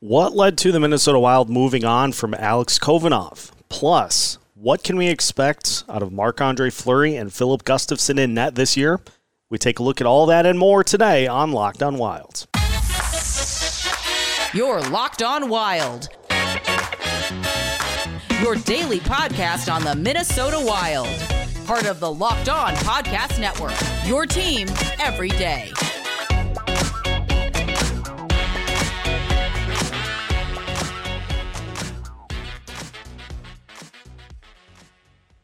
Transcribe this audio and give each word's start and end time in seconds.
What 0.00 0.34
led 0.34 0.58
to 0.58 0.72
the 0.72 0.80
Minnesota 0.80 1.18
Wild 1.18 1.48
moving 1.48 1.84
on 1.84 2.12
from 2.12 2.34
Alex 2.34 2.78
Khovanov? 2.78 3.52
Plus, 3.68 4.38
what 4.54 4.82
can 4.84 4.96
we 4.96 5.08
expect 5.08 5.84
out 5.88 6.02
of 6.02 6.12
Marc 6.12 6.40
Andre 6.40 6.68
Fleury 6.68 7.16
and 7.16 7.32
Filip 7.32 7.64
Gustavsson 7.64 8.18
in 8.18 8.34
net 8.34 8.54
this 8.54 8.76
year? 8.76 9.00
We 9.48 9.56
take 9.56 9.78
a 9.78 9.82
look 9.82 10.00
at 10.00 10.06
all 10.06 10.26
that 10.26 10.46
and 10.46 10.58
more 10.58 10.84
today 10.84 11.26
on 11.26 11.52
Locked 11.52 11.82
On 11.82 11.96
Wild. 11.96 12.46
You're 14.52 14.82
Locked 14.82 15.22
On 15.22 15.48
Wild. 15.48 16.08
Your 18.42 18.56
daily 18.56 19.00
podcast 19.00 19.72
on 19.72 19.84
the 19.84 19.94
Minnesota 19.96 20.60
Wild. 20.60 21.08
Part 21.66 21.86
of 21.86 21.98
the 21.98 22.12
Locked 22.12 22.50
On 22.50 22.74
Podcast 22.74 23.40
Network. 23.40 23.74
Your 24.06 24.26
team 24.26 24.68
every 25.00 25.30
day. 25.30 25.72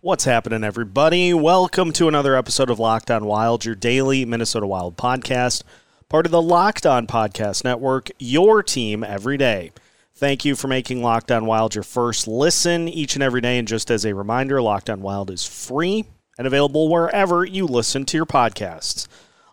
What's 0.02 0.24
happening, 0.24 0.64
everybody? 0.64 1.34
Welcome 1.34 1.92
to 1.92 2.08
another 2.08 2.34
episode 2.34 2.70
of 2.70 2.78
Locked 2.78 3.10
On 3.10 3.26
Wild, 3.26 3.66
your 3.66 3.74
daily 3.74 4.24
Minnesota 4.24 4.66
Wild 4.66 4.96
podcast, 4.96 5.62
part 6.08 6.24
of 6.24 6.32
the 6.32 6.40
Locked 6.40 6.86
On 6.86 7.06
Podcast 7.06 7.64
Network, 7.64 8.08
your 8.18 8.62
team 8.62 9.04
every 9.04 9.36
day. 9.36 9.72
Thank 10.14 10.42
you 10.42 10.56
for 10.56 10.68
making 10.68 11.02
Locked 11.02 11.30
On 11.30 11.44
Wild 11.44 11.74
your 11.74 11.84
first 11.84 12.26
listen 12.26 12.88
each 12.88 13.14
and 13.14 13.22
every 13.22 13.42
day. 13.42 13.58
And 13.58 13.68
just 13.68 13.90
as 13.90 14.06
a 14.06 14.14
reminder, 14.14 14.62
Locked 14.62 14.88
On 14.88 15.02
Wild 15.02 15.30
is 15.30 15.44
free 15.44 16.06
and 16.38 16.46
available 16.46 16.88
wherever 16.88 17.44
you 17.44 17.66
listen 17.66 18.06
to 18.06 18.16
your 18.16 18.24
podcasts. 18.24 19.06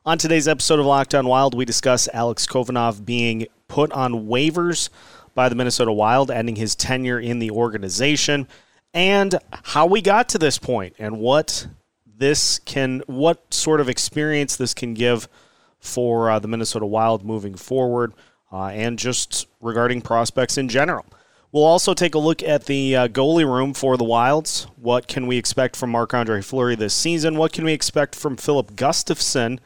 On 0.06 0.18
today's 0.18 0.48
episode 0.48 0.80
of 0.80 0.86
Locked 0.86 1.14
On 1.14 1.28
Wild, 1.28 1.56
we 1.56 1.66
discuss 1.66 2.08
Alex 2.14 2.48
Khovanov 2.48 3.04
being 3.04 3.48
put 3.68 3.92
on 3.92 4.28
waivers 4.28 4.88
by 5.36 5.50
the 5.50 5.56
Minnesota 5.56 5.92
Wild, 5.92 6.32
ending 6.32 6.56
his 6.56 6.74
tenure 6.74 7.20
in 7.20 7.40
the 7.40 7.52
organization 7.52 8.48
and 8.98 9.38
how 9.52 9.86
we 9.86 10.02
got 10.02 10.28
to 10.28 10.40
this 10.40 10.58
point 10.58 10.96
and 10.98 11.20
what 11.20 11.68
this 12.18 12.58
can 12.58 13.04
what 13.06 13.54
sort 13.54 13.80
of 13.80 13.88
experience 13.88 14.56
this 14.56 14.74
can 14.74 14.96
give 14.96 15.30
for 15.80 16.32
uh, 16.32 16.40
the 16.40 16.48
Minnesota 16.48 16.88
Wild 16.88 17.24
moving 17.24 17.54
forward 17.54 18.12
uh, 18.52 18.66
and 18.66 18.98
just 18.98 19.48
regarding 19.62 20.02
prospects 20.02 20.58
in 20.58 20.68
general. 20.68 21.06
We'll 21.52 21.64
also 21.64 21.94
take 21.94 22.16
a 22.16 22.20
look 22.20 22.42
at 22.42 22.66
the 22.66 22.96
uh, 22.96 23.08
goalie 23.08 23.46
room 23.46 23.76
for 23.76 23.98
the 23.98 24.04
Wilds. 24.04 24.66
What 24.78 25.08
can 25.08 25.28
we 25.28 25.38
expect 25.38 25.76
from 25.76 25.92
Marc 25.92 26.16
Andre 26.16 26.42
Fleury 26.42 26.76
this 26.76 26.96
season? 26.96 27.38
What 27.38 27.54
can 27.54 27.66
we 27.66 27.74
expect 27.74 28.16
from 28.16 28.36
Filip 28.36 28.72
Gustavsson? 28.72 29.60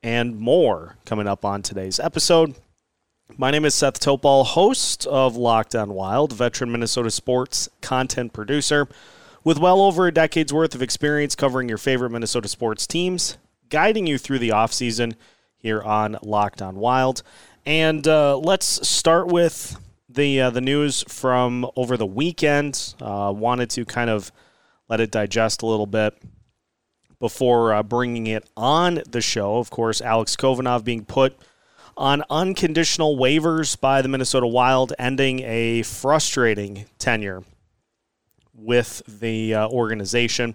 And 0.00 0.38
more 0.38 0.96
coming 1.04 1.26
up 1.26 1.44
on 1.44 1.62
today's 1.62 1.98
episode. 1.98 2.54
My 3.38 3.50
name 3.50 3.64
is 3.64 3.74
Seth 3.74 4.00
Topal, 4.00 4.44
host 4.44 5.06
of 5.06 5.34
Locked 5.34 5.74
On 5.74 5.94
Wild, 5.94 6.34
veteran 6.34 6.70
Minnesota 6.70 7.10
sports 7.10 7.70
content 7.80 8.34
producer 8.34 8.86
with 9.42 9.58
well 9.58 9.80
over 9.80 10.06
a 10.06 10.12
decade's 10.12 10.52
worth 10.52 10.74
of 10.74 10.82
experience 10.82 11.34
covering 11.34 11.66
your 11.66 11.78
favorite 11.78 12.10
Minnesota 12.10 12.48
sports 12.48 12.86
teams, 12.86 13.38
guiding 13.70 14.06
you 14.06 14.18
through 14.18 14.40
the 14.40 14.50
offseason 14.50 15.14
here 15.56 15.82
on 15.82 16.18
Locked 16.22 16.60
On 16.60 16.76
Wild. 16.76 17.22
And 17.64 18.06
uh, 18.06 18.36
let's 18.36 18.86
start 18.86 19.28
with 19.28 19.80
the 20.06 20.42
uh, 20.42 20.50
the 20.50 20.60
news 20.60 21.02
from 21.08 21.66
over 21.76 21.96
the 21.96 22.06
weekend. 22.06 22.94
Uh, 23.00 23.32
wanted 23.34 23.70
to 23.70 23.86
kind 23.86 24.10
of 24.10 24.30
let 24.90 25.00
it 25.00 25.10
digest 25.10 25.62
a 25.62 25.66
little 25.66 25.86
bit 25.86 26.14
before 27.18 27.72
uh, 27.72 27.82
bringing 27.82 28.26
it 28.26 28.48
on 28.54 29.00
the 29.08 29.22
show. 29.22 29.56
Of 29.56 29.70
course, 29.70 30.02
Alex 30.02 30.36
Khovanov 30.36 30.84
being 30.84 31.06
put– 31.06 31.38
on 31.96 32.22
unconditional 32.30 33.16
waivers 33.16 33.78
by 33.78 34.02
the 34.02 34.08
Minnesota 34.08 34.46
Wild, 34.46 34.92
ending 34.98 35.40
a 35.40 35.82
frustrating 35.82 36.86
tenure 36.98 37.42
with 38.54 39.02
the 39.06 39.54
uh, 39.54 39.68
organization. 39.68 40.54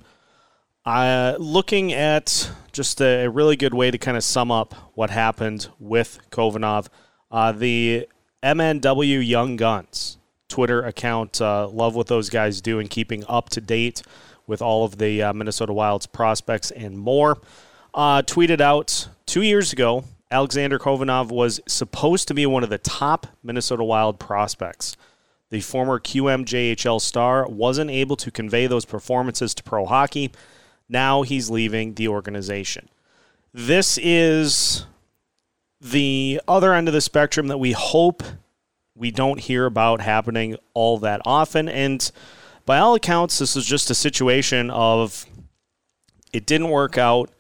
Uh, 0.86 1.36
looking 1.38 1.94
at 1.94 2.50
just 2.72 3.02
a, 3.02 3.26
a, 3.26 3.30
really 3.30 3.56
good 3.56 3.74
way 3.74 3.92
to 3.92 3.98
kind 3.98 4.18
of 4.18 4.24
sum 4.24 4.50
up 4.50 4.74
what 4.96 5.10
happened 5.10 5.68
with 5.78 6.20
Khovanov, 6.32 6.88
uh, 7.30 7.52
the 7.52 8.08
MNW 8.42 9.26
Young 9.28 9.56
Guns 9.56 10.18
Twitter 10.48 10.82
account, 10.82 11.42
uh, 11.42 11.68
love 11.68 11.96
what 11.96 12.08
those 12.08 12.30
guys 12.30 12.62
do 12.62 12.80
and 12.80 12.90
keeping 12.90 13.24
up 13.28 13.50
to 13.50 13.62
date 13.62 14.02
with 14.48 14.62
all 14.62 14.84
of 14.84 14.98
the 14.98 15.22
uh, 15.22 15.34
Minnesota 15.34 15.74
Wild's 15.74 16.08
prospects 16.08 16.72
and 16.72 16.98
more. 16.98 17.38
Uh, 17.94 18.22
tweeted 18.22 18.62
out 18.62 19.10
two 19.26 19.42
years 19.42 19.72
ago 19.74 20.04
Alexander 20.32 20.78
Khovanov 20.78 21.32
was 21.32 21.60
supposed 21.68 22.28
to 22.28 22.34
be 22.34 22.46
one 22.46 22.64
of 22.64 22.70
the 22.70 22.78
top 22.78 23.28
Minnesota 23.44 23.84
Wild 23.84 24.20
prospects. 24.20 24.96
The 25.50 25.62
former 25.62 26.00
QMJHL 26.00 27.02
star 27.02 27.48
wasn't 27.48 27.90
able 27.90 28.16
to 28.18 28.30
convey 28.30 28.68
those 28.68 28.86
performances 28.86 29.56
to 29.56 29.64
pro 29.64 29.88
hockey. 29.88 30.32
Now 30.88 31.24
he's 31.24 31.50
leaving 31.50 31.96
the 31.96 32.08
organization. 32.08 32.90
This 33.52 33.98
is 33.98 34.86
the 35.82 36.40
other 36.48 36.74
end 36.74 36.88
of 36.88 36.94
the 36.94 37.02
spectrum 37.02 37.48
that 37.48 37.58
we 37.58 37.72
hope 37.72 38.22
we 38.96 39.10
don't 39.10 39.40
hear 39.40 39.66
about 39.66 40.02
happening 40.02 40.58
all 40.76 41.00
that 41.00 41.22
often. 41.26 41.68
And 41.68 42.12
by 42.66 42.78
all 42.78 42.94
accounts, 42.94 43.40
this 43.40 43.56
is 43.56 43.66
just 43.66 43.90
a 43.90 43.96
situation 43.96 44.70
of 44.70 45.26
it 46.32 46.46
didn't 46.46 46.70
work 46.70 47.00
out 47.00 47.32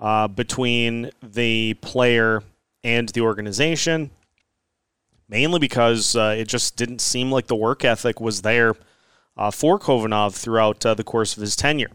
uh, 0.00 0.28
between 0.28 1.10
the 1.22 1.74
player 1.74 2.42
and 2.84 3.08
the 3.10 3.20
organization, 3.20 4.10
mainly 5.28 5.58
because 5.58 6.14
uh, 6.14 6.34
it 6.38 6.48
just 6.48 6.76
didn't 6.76 7.00
seem 7.00 7.30
like 7.32 7.46
the 7.46 7.56
work 7.56 7.84
ethic 7.84 8.20
was 8.20 8.42
there 8.42 8.74
uh, 9.36 9.50
for 9.50 9.78
Khovanov 9.78 10.34
throughout 10.34 10.84
uh, 10.84 10.94
the 10.94 11.04
course 11.04 11.36
of 11.36 11.40
his 11.40 11.56
tenure. 11.56 11.90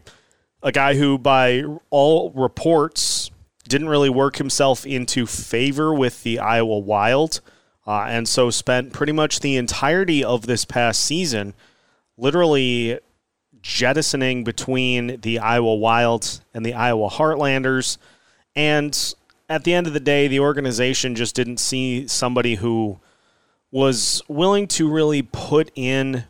A 0.62 0.72
guy 0.72 0.94
who, 0.94 1.18
by 1.18 1.64
all 1.90 2.30
reports, 2.30 3.30
didn't 3.68 3.88
really 3.88 4.10
work 4.10 4.36
himself 4.36 4.86
into 4.86 5.26
favor 5.26 5.94
with 5.94 6.22
the 6.22 6.38
Iowa 6.38 6.78
Wild, 6.78 7.40
uh, 7.86 8.02
and 8.02 8.28
so 8.28 8.50
spent 8.50 8.92
pretty 8.92 9.12
much 9.12 9.40
the 9.40 9.56
entirety 9.56 10.22
of 10.22 10.46
this 10.46 10.64
past 10.64 11.04
season 11.04 11.54
literally 12.16 12.98
jettisoning 13.62 14.44
between 14.44 15.20
the 15.20 15.38
Iowa 15.38 15.74
Wilds 15.76 16.42
and 16.52 16.66
the 16.66 16.74
Iowa 16.74 17.08
Heartlanders. 17.08 17.96
And 18.54 19.14
at 19.48 19.64
the 19.64 19.72
end 19.72 19.86
of 19.86 19.92
the 19.92 20.00
day, 20.00 20.28
the 20.28 20.40
organization 20.40 21.14
just 21.14 21.34
didn't 21.34 21.58
see 21.58 22.06
somebody 22.08 22.56
who 22.56 22.98
was 23.70 24.22
willing 24.28 24.66
to 24.68 24.90
really 24.90 25.22
put 25.22 25.70
in 25.74 26.24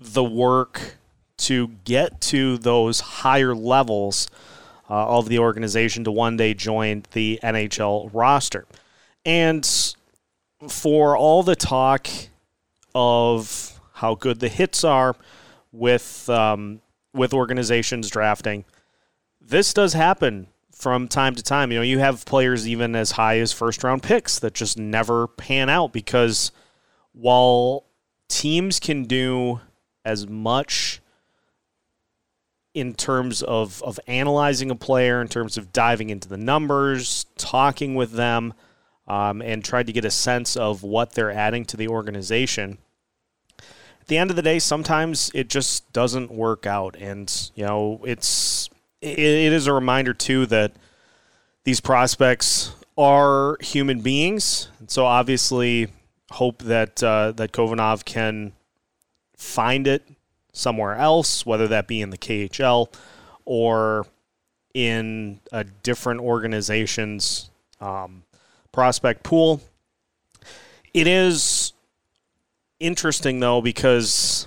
the 0.00 0.24
work 0.24 0.96
to 1.36 1.68
get 1.84 2.20
to 2.20 2.56
those 2.58 3.00
higher 3.00 3.54
levels 3.54 4.28
uh, 4.88 5.18
of 5.18 5.28
the 5.28 5.38
organization 5.38 6.04
to 6.04 6.12
one 6.12 6.36
day 6.36 6.54
join 6.54 7.04
the 7.12 7.40
NHL 7.42 8.10
roster. 8.12 8.66
And 9.24 9.68
for 10.68 11.16
all 11.16 11.42
the 11.42 11.56
talk 11.56 12.08
of 12.94 13.80
how 13.94 14.14
good 14.14 14.40
the 14.40 14.48
hits 14.48 14.84
are, 14.84 15.16
with 15.72 16.28
um, 16.28 16.80
with 17.14 17.34
organizations 17.34 18.10
drafting. 18.10 18.64
This 19.40 19.74
does 19.74 19.94
happen 19.94 20.48
from 20.72 21.08
time 21.08 21.34
to 21.34 21.42
time. 21.42 21.72
You 21.72 21.78
know, 21.78 21.82
you 21.82 21.98
have 21.98 22.24
players 22.24 22.68
even 22.68 22.94
as 22.94 23.12
high 23.12 23.38
as 23.38 23.52
first 23.52 23.82
round 23.82 24.02
picks 24.02 24.38
that 24.38 24.54
just 24.54 24.78
never 24.78 25.26
pan 25.26 25.68
out 25.68 25.92
because 25.92 26.52
while 27.12 27.84
teams 28.28 28.78
can 28.78 29.04
do 29.04 29.60
as 30.04 30.28
much 30.28 31.00
in 32.74 32.94
terms 32.94 33.42
of, 33.42 33.82
of 33.82 34.00
analyzing 34.06 34.70
a 34.70 34.74
player, 34.74 35.20
in 35.20 35.28
terms 35.28 35.58
of 35.58 35.72
diving 35.72 36.08
into 36.08 36.26
the 36.26 36.38
numbers, 36.38 37.26
talking 37.36 37.94
with 37.94 38.12
them, 38.12 38.54
um, 39.06 39.42
and 39.42 39.62
trying 39.62 39.84
to 39.84 39.92
get 39.92 40.06
a 40.06 40.10
sense 40.10 40.56
of 40.56 40.82
what 40.82 41.12
they're 41.12 41.30
adding 41.30 41.64
to 41.66 41.76
the 41.76 41.88
organization– 41.88 42.78
at 44.02 44.08
the 44.08 44.18
end 44.18 44.30
of 44.30 44.36
the 44.36 44.42
day, 44.42 44.58
sometimes 44.58 45.30
it 45.32 45.48
just 45.48 45.90
doesn't 45.92 46.32
work 46.32 46.66
out, 46.66 46.96
and 46.98 47.50
you 47.54 47.64
know 47.64 48.00
it's 48.04 48.68
it, 49.00 49.18
it 49.18 49.52
is 49.52 49.68
a 49.68 49.72
reminder 49.72 50.12
too 50.12 50.44
that 50.46 50.72
these 51.62 51.80
prospects 51.80 52.74
are 52.98 53.56
human 53.60 54.00
beings, 54.00 54.68
and 54.80 54.90
so 54.90 55.06
obviously 55.06 55.86
hope 56.32 56.62
that 56.62 57.00
uh, 57.00 57.30
that 57.30 57.52
Khovanov 57.52 58.04
can 58.04 58.54
find 59.36 59.86
it 59.86 60.02
somewhere 60.52 60.96
else, 60.96 61.46
whether 61.46 61.68
that 61.68 61.86
be 61.86 62.00
in 62.00 62.10
the 62.10 62.18
KHL 62.18 62.92
or 63.44 64.04
in 64.74 65.38
a 65.52 65.62
different 65.62 66.20
organization's 66.20 67.50
um, 67.80 68.24
prospect 68.72 69.22
pool. 69.22 69.60
It 70.92 71.06
is 71.06 71.71
interesting 72.82 73.40
though 73.40 73.62
because 73.62 74.46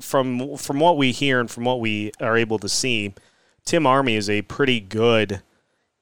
from 0.00 0.56
from 0.56 0.78
what 0.78 0.96
we 0.96 1.12
hear 1.12 1.40
and 1.40 1.50
from 1.50 1.64
what 1.64 1.80
we 1.80 2.12
are 2.20 2.36
able 2.36 2.58
to 2.58 2.68
see, 2.68 3.14
Tim 3.64 3.86
Army 3.86 4.14
is 4.14 4.28
a 4.28 4.42
pretty 4.42 4.80
good 4.80 5.40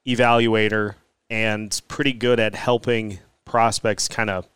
evaluator 0.06 0.96
and 1.30 1.80
pretty 1.88 2.12
good 2.12 2.40
at 2.40 2.54
helping 2.54 3.20
prospects 3.44 4.08
kind 4.08 4.28
of 4.28 4.46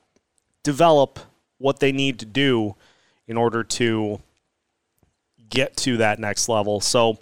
develop 0.62 1.20
what 1.58 1.81
they 1.81 1.93
need 1.93 2.19
to 2.19 2.26
do 2.26 2.75
in 3.28 3.37
order 3.37 3.62
to 3.62 4.20
get 5.49 5.76
to 5.76 5.96
that 5.96 6.19
next 6.19 6.49
level. 6.49 6.81
So 6.81 7.19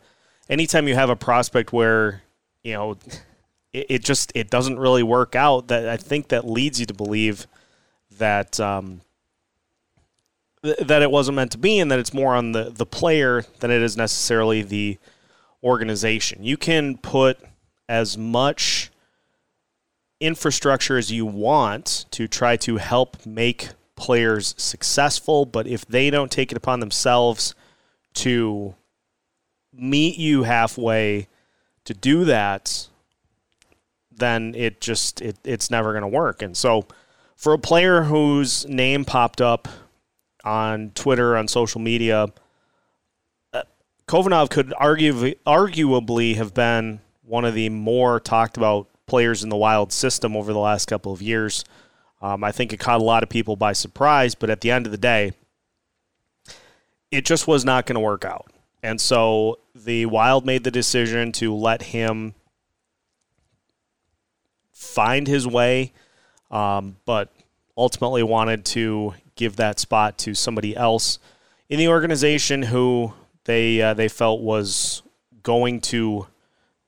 anytime 0.48 0.88
you 0.88 0.94
have 0.94 1.10
a 1.10 1.16
prospect 1.16 1.72
where, 1.72 2.22
you 2.62 2.72
know, 2.72 2.96
it, 3.72 3.86
it 3.88 4.04
just 4.04 4.32
it 4.34 4.50
doesn't 4.50 4.78
really 4.78 5.02
work 5.02 5.36
out, 5.36 5.68
that 5.68 5.88
I 5.88 5.98
think 5.98 6.28
that 6.28 6.48
leads 6.48 6.80
you 6.80 6.86
to 6.86 6.94
believe 6.94 7.46
that 8.18 8.58
um, 8.60 9.00
th- 10.62 10.78
that 10.78 11.02
it 11.02 11.10
wasn't 11.10 11.36
meant 11.36 11.52
to 11.52 11.58
be 11.58 11.78
and 11.78 11.90
that 11.90 11.98
it's 11.98 12.14
more 12.14 12.34
on 12.34 12.52
the, 12.52 12.70
the 12.70 12.86
player 12.86 13.44
than 13.60 13.70
it 13.70 13.82
is 13.82 13.96
necessarily 13.96 14.62
the 14.62 14.98
organization. 15.62 16.44
You 16.44 16.56
can 16.56 16.96
put 16.98 17.38
as 17.88 18.16
much 18.18 18.90
infrastructure 20.20 20.96
as 20.96 21.10
you 21.10 21.26
want 21.26 22.06
to 22.10 22.26
try 22.26 22.56
to 22.56 22.76
help 22.76 23.24
make 23.26 23.70
players 23.96 24.54
successful, 24.58 25.44
but 25.44 25.66
if 25.66 25.84
they 25.86 26.10
don't 26.10 26.30
take 26.30 26.50
it 26.50 26.56
upon 26.56 26.80
themselves 26.80 27.54
to 28.14 28.74
meet 29.72 30.16
you 30.16 30.44
halfway 30.44 31.28
to 31.84 31.94
do 31.94 32.24
that, 32.24 32.88
then 34.10 34.54
it 34.54 34.80
just 34.80 35.20
it, 35.20 35.36
it's 35.44 35.70
never 35.70 35.92
going 35.92 36.02
to 36.02 36.08
work. 36.08 36.42
And 36.42 36.56
so 36.56 36.86
for 37.36 37.52
a 37.52 37.58
player 37.58 38.02
whose 38.02 38.66
name 38.66 39.04
popped 39.04 39.40
up 39.40 39.68
on 40.44 40.90
Twitter 40.94 41.36
on 41.36 41.48
social 41.48 41.80
media, 41.80 42.28
uh, 43.52 43.62
Khovanov 44.06 44.50
could 44.50 44.72
argue, 44.76 45.34
arguably 45.46 46.36
have 46.36 46.54
been 46.54 47.00
one 47.22 47.44
of 47.44 47.54
the 47.54 47.68
more 47.68 48.20
talked 48.20 48.56
about 48.56 48.88
players 49.06 49.42
in 49.42 49.48
the 49.48 49.56
wild 49.56 49.92
system 49.92 50.36
over 50.36 50.52
the 50.52 50.58
last 50.58 50.86
couple 50.86 51.12
of 51.12 51.22
years. 51.22 51.64
Um, 52.22 52.42
I 52.42 52.52
think 52.52 52.72
it 52.72 52.80
caught 52.80 53.00
a 53.00 53.04
lot 53.04 53.22
of 53.22 53.28
people 53.28 53.56
by 53.56 53.72
surprise, 53.72 54.34
but 54.34 54.50
at 54.50 54.60
the 54.60 54.70
end 54.70 54.86
of 54.86 54.92
the 54.92 54.98
day, 54.98 55.32
it 57.10 57.24
just 57.24 57.46
was 57.46 57.64
not 57.64 57.86
going 57.86 57.94
to 57.94 58.00
work 58.00 58.24
out. 58.24 58.50
And 58.82 59.00
so 59.00 59.58
the 59.74 60.06
Wild 60.06 60.44
made 60.44 60.64
the 60.64 60.70
decision 60.70 61.32
to 61.32 61.54
let 61.54 61.82
him 61.82 62.34
find 64.72 65.26
his 65.26 65.46
way, 65.46 65.92
um, 66.54 66.96
but 67.04 67.30
ultimately 67.76 68.22
wanted 68.22 68.64
to 68.64 69.12
give 69.34 69.56
that 69.56 69.80
spot 69.80 70.16
to 70.16 70.34
somebody 70.34 70.76
else 70.76 71.18
in 71.68 71.78
the 71.78 71.88
organization 71.88 72.62
who 72.62 73.12
they 73.44 73.82
uh, 73.82 73.92
they 73.92 74.08
felt 74.08 74.40
was 74.40 75.02
going 75.42 75.80
to 75.80 76.26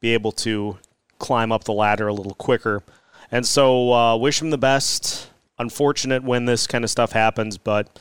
be 0.00 0.14
able 0.14 0.32
to 0.32 0.78
climb 1.18 1.50
up 1.50 1.64
the 1.64 1.72
ladder 1.72 2.06
a 2.06 2.14
little 2.14 2.34
quicker. 2.34 2.82
And 3.30 3.44
so, 3.44 3.92
uh, 3.92 4.16
wish 4.16 4.40
him 4.40 4.50
the 4.50 4.58
best. 4.58 5.30
Unfortunate 5.58 6.22
when 6.22 6.44
this 6.44 6.66
kind 6.66 6.84
of 6.84 6.90
stuff 6.90 7.12
happens, 7.12 7.56
but 7.58 7.98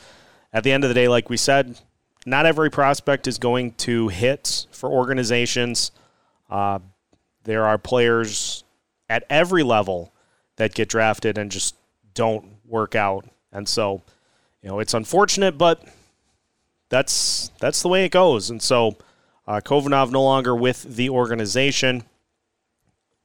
at 0.52 0.64
the 0.64 0.72
end 0.72 0.84
of 0.84 0.90
the 0.90 0.94
day, 0.94 1.08
like 1.08 1.30
we 1.30 1.38
said, 1.38 1.80
not 2.26 2.46
every 2.46 2.70
prospect 2.70 3.28
is 3.28 3.38
going 3.38 3.72
to 3.72 4.10
hit 4.10 4.68
for 4.72 4.90
organizations. 4.90 5.92
Uh, 6.50 6.80
there 7.46 7.66
are 7.66 7.78
players 7.78 8.66
at 9.10 9.24
every 9.30 9.64
level 9.64 10.12
that 10.58 10.74
get 10.74 10.90
drafted 10.90 11.38
and 11.38 11.52
just 11.52 11.76
don't 12.14 12.58
work 12.66 12.96
out. 12.96 13.26
And 13.52 13.68
so, 13.68 14.02
you 14.62 14.70
know, 14.70 14.80
it's 14.80 14.94
unfortunate, 14.94 15.58
but 15.58 15.84
that's 16.90 17.52
that's 17.60 17.82
the 17.82 17.90
way 17.90 18.06
it 18.06 18.10
goes. 18.10 18.50
And 18.50 18.62
so, 18.62 18.98
uh, 19.48 19.62
Khovanov 19.64 20.12
no 20.12 20.24
longer 20.24 20.56
with 20.56 20.84
the 20.84 21.10
organization 21.10 22.04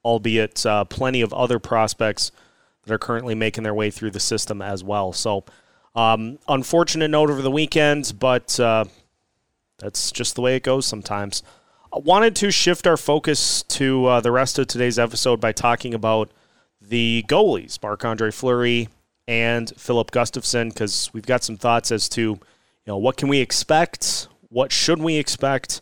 albeit 0.05 0.65
uh, 0.65 0.85
plenty 0.85 1.21
of 1.21 1.32
other 1.32 1.59
prospects 1.59 2.32
that 2.85 2.93
are 2.93 2.99
currently 2.99 3.35
making 3.35 3.65
their 3.65 3.75
way 3.75 3.91
through 3.91 4.11
the 4.11 4.21
system 4.21 4.62
as 4.62 4.82
well. 4.82 5.12
So, 5.12 5.44
um, 5.94 6.38
unfortunate 6.49 7.09
note 7.09 7.31
over 7.31 7.43
the 7.43 7.50
weekend, 7.50 8.15
but 8.19 8.59
uh, 8.61 8.85
that's 9.79 10.12
just 10.12 10.35
the 10.35 10.41
way 10.41 10.56
it 10.56 10.62
goes 10.62 10.87
sometimes. 10.87 11.43
I 11.93 11.99
wanted 11.99 12.37
to 12.37 12.50
shift 12.50 12.87
our 12.87 12.97
focus 12.97 13.65
to 13.65 14.06
uh, 14.06 14.21
the 14.21 14.31
rest 14.31 14.59
of 14.59 14.69
today's 14.69 14.99
episode 14.99 15.41
by 15.41 15.53
talking 15.53 15.93
about 15.93 16.31
the 16.91 17.25
goalies, 17.29 17.81
Marc 17.83 18.05
Andre 18.05 18.31
Fleury 18.31 18.89
and 19.27 19.73
Filip 19.77 20.11
Gustavsson, 20.11 20.69
because 20.69 21.09
we've 21.15 21.27
got 21.27 21.45
some 21.45 21.57
thoughts 21.57 21.91
as 21.93 22.09
to 22.11 22.21
you 22.21 22.39
know 22.87 22.99
what 22.99 23.17
can 23.17 23.29
we 23.29 23.39
expect, 23.39 24.29
what 24.49 24.73
should 24.73 25.01
we 25.01 25.17
expect, 25.17 25.81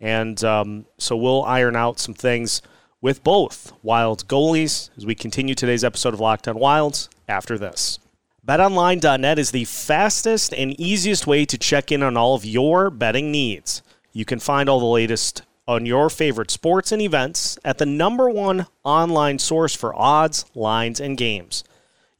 and 0.00 0.42
um, 0.44 0.84
so 0.98 1.16
we'll 1.16 1.44
iron 1.44 1.76
out 1.76 1.98
some 2.00 2.14
things 2.14 2.60
with 3.00 3.22
both 3.22 3.72
Wild 3.82 4.26
goalies 4.26 4.90
as 4.96 5.06
we 5.06 5.14
continue 5.14 5.54
today's 5.54 5.84
episode 5.84 6.12
of 6.12 6.20
Locked 6.20 6.48
on 6.48 6.58
Wilds 6.58 7.08
after 7.28 7.56
this. 7.56 8.00
BetOnline.net 8.44 9.38
is 9.38 9.52
the 9.52 9.64
fastest 9.64 10.52
and 10.52 10.78
easiest 10.80 11.26
way 11.26 11.44
to 11.44 11.56
check 11.56 11.92
in 11.92 12.02
on 12.02 12.16
all 12.16 12.34
of 12.34 12.44
your 12.44 12.90
betting 12.90 13.30
needs. 13.30 13.82
You 14.12 14.24
can 14.24 14.40
find 14.40 14.68
all 14.68 14.80
the 14.80 14.86
latest 14.86 15.42
on 15.68 15.84
your 15.84 16.08
favorite 16.08 16.50
sports 16.50 16.90
and 16.90 17.02
events 17.02 17.58
at 17.62 17.76
the 17.76 17.84
number 17.84 18.30
one 18.30 18.66
online 18.84 19.38
source 19.38 19.76
for 19.76 19.94
odds, 19.94 20.46
lines, 20.54 20.98
and 20.98 21.18
games. 21.18 21.62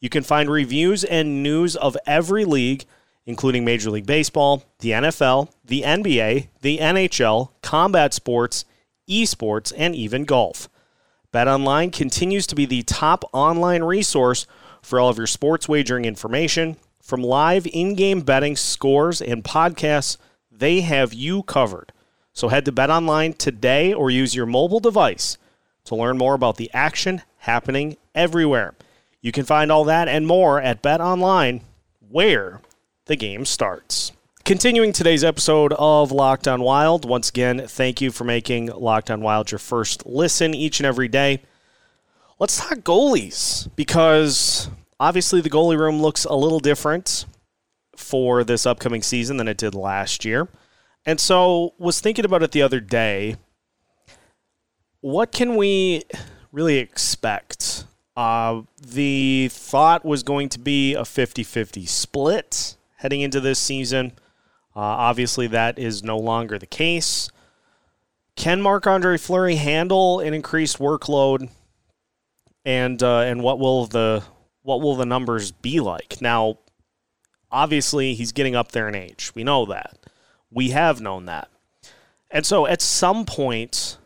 You 0.00 0.10
can 0.10 0.22
find 0.22 0.50
reviews 0.50 1.02
and 1.02 1.42
news 1.42 1.74
of 1.74 1.96
every 2.06 2.44
league, 2.44 2.84
including 3.24 3.64
Major 3.64 3.90
League 3.90 4.06
Baseball, 4.06 4.64
the 4.80 4.90
NFL, 4.90 5.50
the 5.64 5.80
NBA, 5.80 6.48
the 6.60 6.78
NHL, 6.78 7.48
combat 7.62 8.12
sports, 8.12 8.66
esports, 9.08 9.72
and 9.76 9.96
even 9.96 10.24
golf. 10.24 10.68
BetOnline 11.32 11.90
continues 11.90 12.46
to 12.48 12.54
be 12.54 12.66
the 12.66 12.82
top 12.82 13.24
online 13.32 13.82
resource 13.82 14.46
for 14.82 15.00
all 15.00 15.08
of 15.08 15.16
your 15.16 15.26
sports 15.26 15.66
wagering 15.66 16.04
information. 16.04 16.76
From 17.02 17.22
live 17.22 17.66
in 17.66 17.94
game 17.94 18.20
betting, 18.20 18.56
scores, 18.56 19.22
and 19.22 19.42
podcasts, 19.42 20.18
they 20.52 20.82
have 20.82 21.14
you 21.14 21.42
covered. 21.42 21.92
So 22.38 22.46
head 22.46 22.66
to 22.66 22.72
BetOnline 22.72 23.36
today 23.36 23.92
or 23.92 24.12
use 24.12 24.36
your 24.36 24.46
mobile 24.46 24.78
device 24.78 25.38
to 25.86 25.96
learn 25.96 26.16
more 26.18 26.34
about 26.34 26.56
the 26.56 26.70
action 26.72 27.22
happening 27.38 27.96
everywhere. 28.14 28.76
You 29.20 29.32
can 29.32 29.44
find 29.44 29.72
all 29.72 29.82
that 29.86 30.06
and 30.06 30.24
more 30.24 30.60
at 30.62 30.80
BetOnline, 30.80 31.62
where 32.08 32.60
the 33.06 33.16
game 33.16 33.44
starts. 33.44 34.12
Continuing 34.44 34.92
today's 34.92 35.24
episode 35.24 35.72
of 35.80 36.12
Locked 36.12 36.46
on 36.46 36.62
Wild, 36.62 37.04
once 37.04 37.28
again, 37.28 37.66
thank 37.66 38.00
you 38.00 38.12
for 38.12 38.22
making 38.22 38.66
Locked 38.66 39.10
on 39.10 39.20
Wild 39.20 39.50
your 39.50 39.58
first 39.58 40.06
listen 40.06 40.54
each 40.54 40.78
and 40.78 40.86
every 40.86 41.08
day. 41.08 41.42
Let's 42.38 42.58
talk 42.58 42.78
goalies 42.84 43.68
because 43.74 44.70
obviously 45.00 45.40
the 45.40 45.50
goalie 45.50 45.76
room 45.76 46.00
looks 46.00 46.24
a 46.24 46.34
little 46.34 46.60
different 46.60 47.26
for 47.96 48.44
this 48.44 48.64
upcoming 48.64 49.02
season 49.02 49.38
than 49.38 49.48
it 49.48 49.56
did 49.56 49.74
last 49.74 50.24
year. 50.24 50.46
And 51.08 51.18
so 51.18 51.72
was 51.78 52.00
thinking 52.00 52.26
about 52.26 52.42
it 52.42 52.52
the 52.52 52.60
other 52.60 52.80
day. 52.80 53.36
What 55.00 55.32
can 55.32 55.56
we 55.56 56.02
really 56.52 56.76
expect? 56.76 57.86
Uh, 58.14 58.64
the 58.78 59.48
thought 59.50 60.04
was 60.04 60.22
going 60.22 60.50
to 60.50 60.58
be 60.58 60.92
a 60.92 61.06
50 61.06 61.44
50 61.44 61.86
split 61.86 62.76
heading 62.96 63.22
into 63.22 63.40
this 63.40 63.58
season. 63.58 64.12
Uh, 64.76 64.80
obviously, 64.80 65.46
that 65.46 65.78
is 65.78 66.04
no 66.04 66.18
longer 66.18 66.58
the 66.58 66.66
case. 66.66 67.30
Can 68.36 68.60
Marc 68.60 68.86
Andre 68.86 69.16
Fleury 69.16 69.56
handle 69.56 70.20
an 70.20 70.34
increased 70.34 70.78
workload? 70.78 71.48
And 72.66 73.02
uh, 73.02 73.20
and 73.20 73.42
what 73.42 73.58
will 73.58 73.86
the 73.86 74.24
what 74.60 74.82
will 74.82 74.94
the 74.94 75.06
numbers 75.06 75.52
be 75.52 75.80
like? 75.80 76.20
Now, 76.20 76.58
obviously, 77.50 78.12
he's 78.12 78.32
getting 78.32 78.54
up 78.54 78.72
there 78.72 78.90
in 78.90 78.94
age. 78.94 79.32
We 79.34 79.42
know 79.42 79.64
that. 79.64 79.98
We 80.50 80.70
have 80.70 81.00
known 81.00 81.26
that. 81.26 81.48
And 82.30 82.44
so, 82.44 82.66
at 82.66 82.82
some 82.82 83.24
point, 83.24 83.98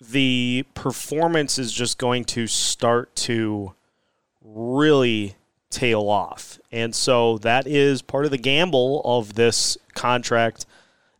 the 0.00 0.64
performance 0.74 1.58
is 1.58 1.72
just 1.72 1.98
going 1.98 2.24
to 2.24 2.46
start 2.46 3.14
to 3.16 3.74
really 4.42 5.36
tail 5.70 6.08
off. 6.08 6.58
And 6.70 6.94
so 6.94 7.38
that 7.38 7.66
is 7.66 8.02
part 8.02 8.24
of 8.24 8.30
the 8.30 8.38
gamble 8.38 9.02
of 9.04 9.34
this 9.34 9.76
contract 9.94 10.66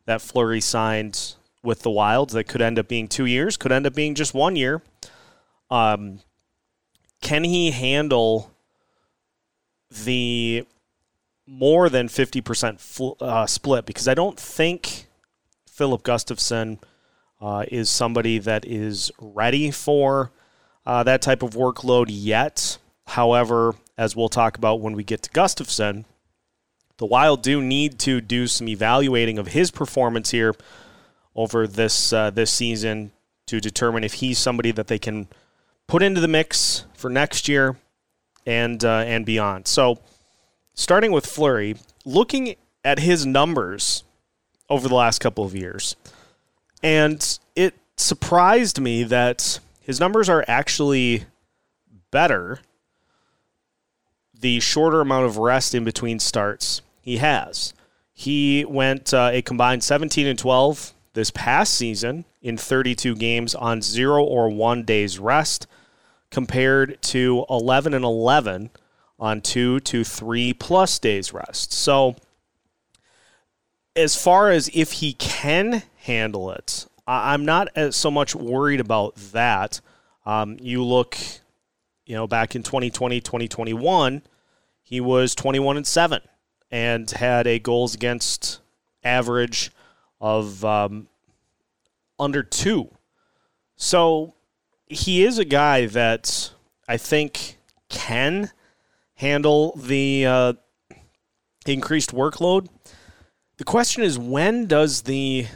that 0.06 0.23
Fleury 0.23 0.61
signed 0.61 1.35
with 1.62 1.83
the 1.83 1.90
Wilds 1.90 2.33
that 2.33 2.45
could 2.45 2.62
end 2.62 2.78
up 2.78 2.88
being 2.88 3.09
two 3.09 3.26
years, 3.26 3.56
could 3.56 3.73
end 3.73 3.87
up 3.87 3.95
being 3.95 4.14
just 4.14 4.35
one 4.35 4.56
year. 4.56 4.83
Um, 5.71 6.21
can 7.21 7.45
he 7.45 7.73
handle 7.73 8.52
the 9.90 10.64
more 11.46 11.88
than 11.88 12.08
50% 12.08 12.80
fl- 12.80 13.12
uh, 13.20 13.46
split? 13.46 13.86
Because 13.86 14.08
I 14.08 14.14
don't 14.14 14.38
think 14.38 15.06
Filip 15.68 16.02
Gustavsson 16.02 16.78
uh, 17.40 17.64
is 17.68 17.88
somebody 17.90 18.38
that 18.38 18.64
is 18.64 19.10
ready 19.20 19.70
for 19.70 20.32
uh, 20.84 21.02
that 21.02 21.22
type 21.22 21.42
of 21.42 21.50
workload 21.50 22.06
yet. 22.08 22.78
However, 23.08 23.74
as 23.98 24.16
we'll 24.16 24.28
talk 24.28 24.56
about 24.56 24.80
when 24.80 24.94
we 24.94 25.04
get 25.04 25.22
to 25.22 25.30
Gustavsson, 25.30 26.04
the 26.98 27.06
Wild 27.06 27.42
do 27.42 27.60
need 27.60 27.98
to 28.00 28.20
do 28.20 28.46
some 28.46 28.68
evaluating 28.68 29.38
of 29.38 29.48
his 29.48 29.70
performance 29.70 30.30
here 30.30 30.54
over 31.34 31.66
this 31.66 32.12
uh, 32.12 32.30
this 32.30 32.50
season 32.50 33.12
to 33.46 33.60
determine 33.60 34.02
if 34.02 34.14
he's 34.14 34.38
somebody 34.38 34.70
that 34.72 34.86
they 34.86 34.98
can 34.98 35.28
put 35.86 36.02
into 36.02 36.20
the 36.20 36.28
mix 36.28 36.84
for 36.94 37.10
next 37.10 37.48
year 37.48 37.76
and 38.46 38.84
uh, 38.84 39.04
and 39.06 39.26
beyond. 39.26 39.68
So 39.68 39.98
starting 40.76 41.11
with 41.11 41.26
Fleury, 41.26 41.75
looking 42.04 42.54
at 42.85 43.00
his 43.00 43.26
numbers 43.26 44.04
over 44.71 44.88
the 44.88 44.95
last 44.95 45.18
couple 45.18 45.45
of 45.45 45.56
years, 45.56 45.97
and 46.83 47.38
it 47.56 47.75
surprised 47.97 48.80
me 48.80 49.02
that 49.02 49.59
his 49.80 49.99
numbers 49.99 50.28
are 50.28 50.45
actually 50.47 51.25
better 52.12 52.61
the 54.38 54.61
shorter 54.61 55.00
amount 55.00 55.25
of 55.25 55.38
rest 55.38 55.75
in 55.75 55.85
between 55.85 56.18
starts 56.18 56.83
he 57.00 57.16
has. 57.16 57.73
He 58.12 58.64
went 58.64 59.12
uh, 59.12 59.30
a 59.33 59.42
combined 59.42 59.83
17 59.83 60.26
and 60.26 60.38
12 60.38 60.92
this 61.14 61.30
past 61.30 61.75
season 61.75 62.25
in 62.42 62.56
32 62.56 63.16
games 63.16 63.54
on 63.54 63.80
zero 63.83 64.23
or 64.23 64.49
one 64.50 64.83
days 64.83 65.18
rest, 65.18 65.66
compared 66.30 67.00
to 67.00 67.45
11 67.49 67.95
and 67.95 68.04
11 68.04 68.71
on 69.18 69.40
two 69.40 69.80
to 69.80 70.04
three 70.04 70.52
plus 70.52 70.99
days 70.99 71.32
rest. 71.32 71.73
So, 71.73 72.16
as 73.94 74.20
far 74.20 74.50
as 74.50 74.68
if 74.75 74.92
he 74.92 75.14
can 75.14 75.82
handle 75.96 76.50
it, 76.50 76.87
I'm 77.06 77.44
not 77.44 77.68
so 77.90 78.11
much 78.11 78.35
worried 78.35 78.80
about 78.80 79.14
that. 79.32 79.80
Um, 80.26 80.58
you 80.61 80.85
look, 80.85 81.16
you 82.04 82.14
know, 82.14 82.26
back 82.26 82.56
in 82.56 82.62
2020, 82.62 83.20
2021, 83.20 84.23
he 84.82 85.00
was 85.00 85.35
21 85.35 85.76
and 85.76 85.87
7 85.87 86.20
and 86.70 87.11
had 87.12 87.46
a 87.46 87.58
goals 87.58 87.94
against 87.94 88.61
average 89.04 89.70
of 90.20 90.64
um, 90.64 91.08
under 92.18 92.42
two. 92.42 92.90
So 93.76 94.35
he 94.87 95.25
is 95.25 95.38
a 95.38 95.44
guy 95.44 95.87
that 95.87 96.52
I 96.88 96.96
think 96.96 97.58
can 97.88 98.50
handle 99.16 99.76
the 99.76 100.26
uh, 100.26 100.52
increased 101.66 102.12
workload. 102.14 102.68
The 103.58 103.64
question 103.64 104.02
is, 104.02 104.18
when 104.18 104.66
does 104.66 105.02
the 105.02 105.46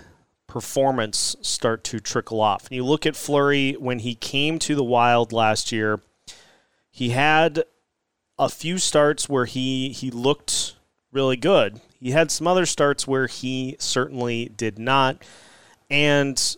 performance 0.46 1.36
start 1.42 1.84
to 1.84 2.00
trickle 2.00 2.40
off? 2.40 2.66
And 2.66 2.76
you 2.76 2.84
look 2.84 3.06
at 3.06 3.16
Fleury 3.16 3.72
when 3.72 4.00
he 4.00 4.14
came 4.14 4.58
to 4.60 4.74
the 4.74 4.84
Wild 4.84 5.32
last 5.32 5.70
year. 5.70 6.00
He 6.90 7.10
had 7.10 7.64
a 8.38 8.48
few 8.48 8.78
starts 8.78 9.28
where 9.28 9.44
he 9.44 9.90
he 9.90 10.10
looked 10.10 10.74
really 11.12 11.36
good. 11.36 11.80
He 12.00 12.10
had 12.10 12.30
some 12.30 12.46
other 12.46 12.66
starts 12.66 13.06
where 13.06 13.26
he 13.26 13.76
certainly 13.78 14.46
did 14.56 14.78
not, 14.78 15.22
and 15.90 16.56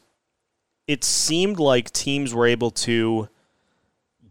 it 0.87 1.03
seemed 1.05 1.59
like 1.59 1.91
teams 1.91 2.33
were 2.33 2.47
able 2.47 2.71
to 2.71 3.29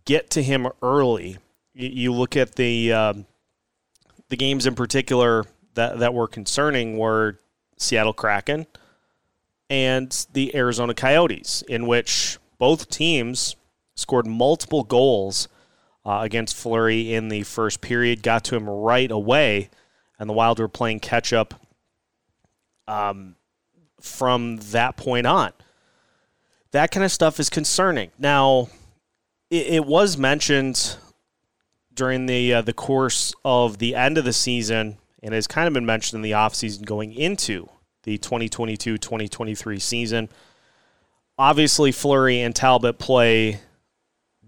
get 0.05 0.29
to 0.31 0.41
him 0.41 0.67
early. 0.81 1.37
You, 1.73 2.11
look 2.11 2.35
at 2.35 2.55
the 2.55 2.91
um, 2.91 3.25
the 4.29 4.35
games 4.35 4.65
in 4.65 4.75
particular 4.75 5.45
that 5.75 5.99
that 5.99 6.13
were 6.13 6.27
concerning 6.27 6.97
were 6.97 7.39
Seattle 7.77 8.13
Kraken 8.13 8.67
and 9.69 10.25
the 10.33 10.53
Arizona 10.53 10.93
Coyotes, 10.93 11.61
in 11.61 11.87
which 11.87 12.37
both 12.57 12.89
teams 12.89 13.55
scored 13.95 14.27
multiple 14.27 14.83
goals 14.83 15.47
uh, 16.05 16.19
against 16.21 16.55
Fleury 16.55 17.13
in 17.13 17.29
the 17.29 17.43
first 17.43 17.79
period, 17.79 18.21
got 18.21 18.43
to 18.45 18.55
him 18.55 18.69
right 18.69 19.09
away, 19.09 19.69
and 20.19 20.29
the 20.29 20.33
Wild 20.33 20.59
were 20.59 20.67
playing 20.67 20.99
catch 20.99 21.31
up 21.31 21.53
um, 22.87 23.35
from 24.01 24.57
that 24.57 24.97
point 24.97 25.25
on. 25.25 25.53
That 26.71 26.91
kind 26.91 27.05
of 27.05 27.11
stuff 27.11 27.39
is 27.39 27.49
concerning. 27.49 28.11
Now, 28.19 28.67
it, 29.49 29.67
it 29.67 29.85
was 29.85 30.17
mentioned 30.17 30.97
during 31.93 32.25
the 32.25 32.53
uh, 32.53 32.61
the 32.61 32.73
course 32.73 33.33
of 33.43 33.77
the 33.77 33.95
end 33.95 34.17
of 34.17 34.25
the 34.25 34.33
season, 34.33 34.97
and 35.21 35.33
has 35.33 35.47
kind 35.47 35.67
of 35.67 35.73
been 35.73 35.85
mentioned 35.85 36.19
in 36.19 36.21
the 36.21 36.31
offseason 36.31 36.85
going 36.85 37.13
into 37.13 37.69
the 38.03 38.17
2022 38.17 38.97
2023 38.97 39.79
season. 39.79 40.29
Obviously, 41.37 41.91
Fleury 41.91 42.41
and 42.41 42.55
Talbot 42.55 42.99
play 42.99 43.59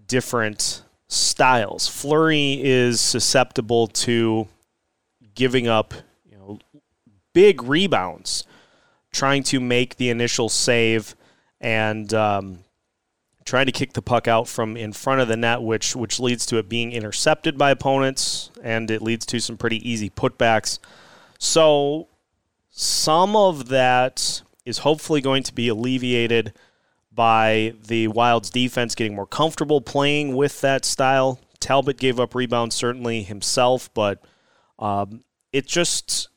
different 0.06 0.82
styles. 1.08 1.88
Fleury 1.88 2.60
is 2.62 3.00
susceptible 3.00 3.86
to 3.88 4.48
giving 5.34 5.66
up, 5.66 5.94
you 6.24 6.36
know, 6.36 6.58
big 7.32 7.62
rebounds, 7.62 8.44
trying 9.12 9.42
to 9.44 9.60
make 9.60 9.96
the 9.96 10.10
initial 10.10 10.48
save, 10.48 11.16
and 11.60 12.12
um, 12.14 12.63
trying 13.44 13.66
to 13.66 13.72
kick 13.72 13.92
the 13.92 14.02
puck 14.02 14.26
out 14.26 14.48
from 14.48 14.76
in 14.76 14.92
front 14.92 15.20
of 15.20 15.28
the 15.28 15.36
net, 15.36 15.62
which 15.62 15.94
which 15.94 16.18
leads 16.20 16.46
to 16.46 16.58
it 16.58 16.68
being 16.68 16.92
intercepted 16.92 17.58
by 17.58 17.70
opponents, 17.70 18.50
and 18.62 18.90
it 18.90 19.02
leads 19.02 19.26
to 19.26 19.40
some 19.40 19.56
pretty 19.56 19.88
easy 19.88 20.10
putbacks. 20.10 20.78
So 21.38 22.08
some 22.70 23.36
of 23.36 23.68
that 23.68 24.42
is 24.64 24.78
hopefully 24.78 25.20
going 25.20 25.42
to 25.42 25.54
be 25.54 25.68
alleviated 25.68 26.52
by 27.12 27.74
the 27.86 28.08
Wild's 28.08 28.50
defense 28.50 28.94
getting 28.94 29.14
more 29.14 29.26
comfortable 29.26 29.80
playing 29.80 30.34
with 30.34 30.60
that 30.62 30.84
style. 30.84 31.38
Talbot 31.60 31.98
gave 31.98 32.18
up 32.18 32.34
rebounds 32.34 32.74
certainly 32.74 33.22
himself, 33.22 33.92
but 33.94 34.24
um, 34.78 35.22
it 35.52 35.66
just 35.66 36.28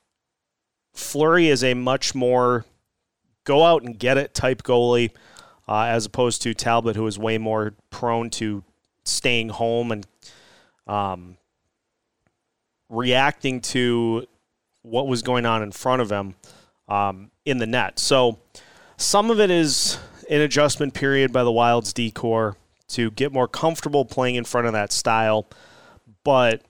Fleury 0.94 1.48
is 1.48 1.64
a 1.64 1.74
much 1.74 2.14
more 2.14 2.66
go 3.44 3.64
out 3.64 3.84
and 3.84 3.98
get 3.98 4.18
it 4.18 4.34
type 4.34 4.62
goalie, 4.64 5.12
uh, 5.68 5.84
as 5.84 6.06
opposed 6.06 6.42
to 6.44 6.54
Talbot, 6.54 6.96
who 6.96 7.06
is 7.08 7.20
way 7.20 7.38
more 7.38 7.74
prone 7.90 8.30
to 8.32 8.64
staying 9.04 9.50
home 9.50 9.92
and 9.92 10.08
um, 10.88 11.38
reacting 12.90 13.62
to 13.62 14.26
what 14.82 15.08
was 15.08 15.22
going 15.22 15.46
on 15.46 15.62
in 15.62 15.72
front 15.72 16.02
of 16.02 16.10
him 16.10 16.36
um, 16.88 17.32
in 17.46 17.58
the 17.58 17.66
net. 17.66 18.00
So 18.00 18.40
some 18.96 19.30
of 19.30 19.40
it 19.40 19.52
is 19.52 20.00
an 20.30 20.42
adjustment 20.42 20.94
period 20.94 21.32
by 21.34 21.44
the 21.44 21.52
Wild's 21.52 21.94
decor 21.94 22.56
to 22.90 23.12
get 23.12 23.34
more 23.34 23.48
comfortable 23.48 24.06
playing 24.06 24.36
in 24.36 24.46
front 24.46 24.68
of 24.68 24.74
that 24.74 24.92
style. 24.92 25.46
But 26.24 26.62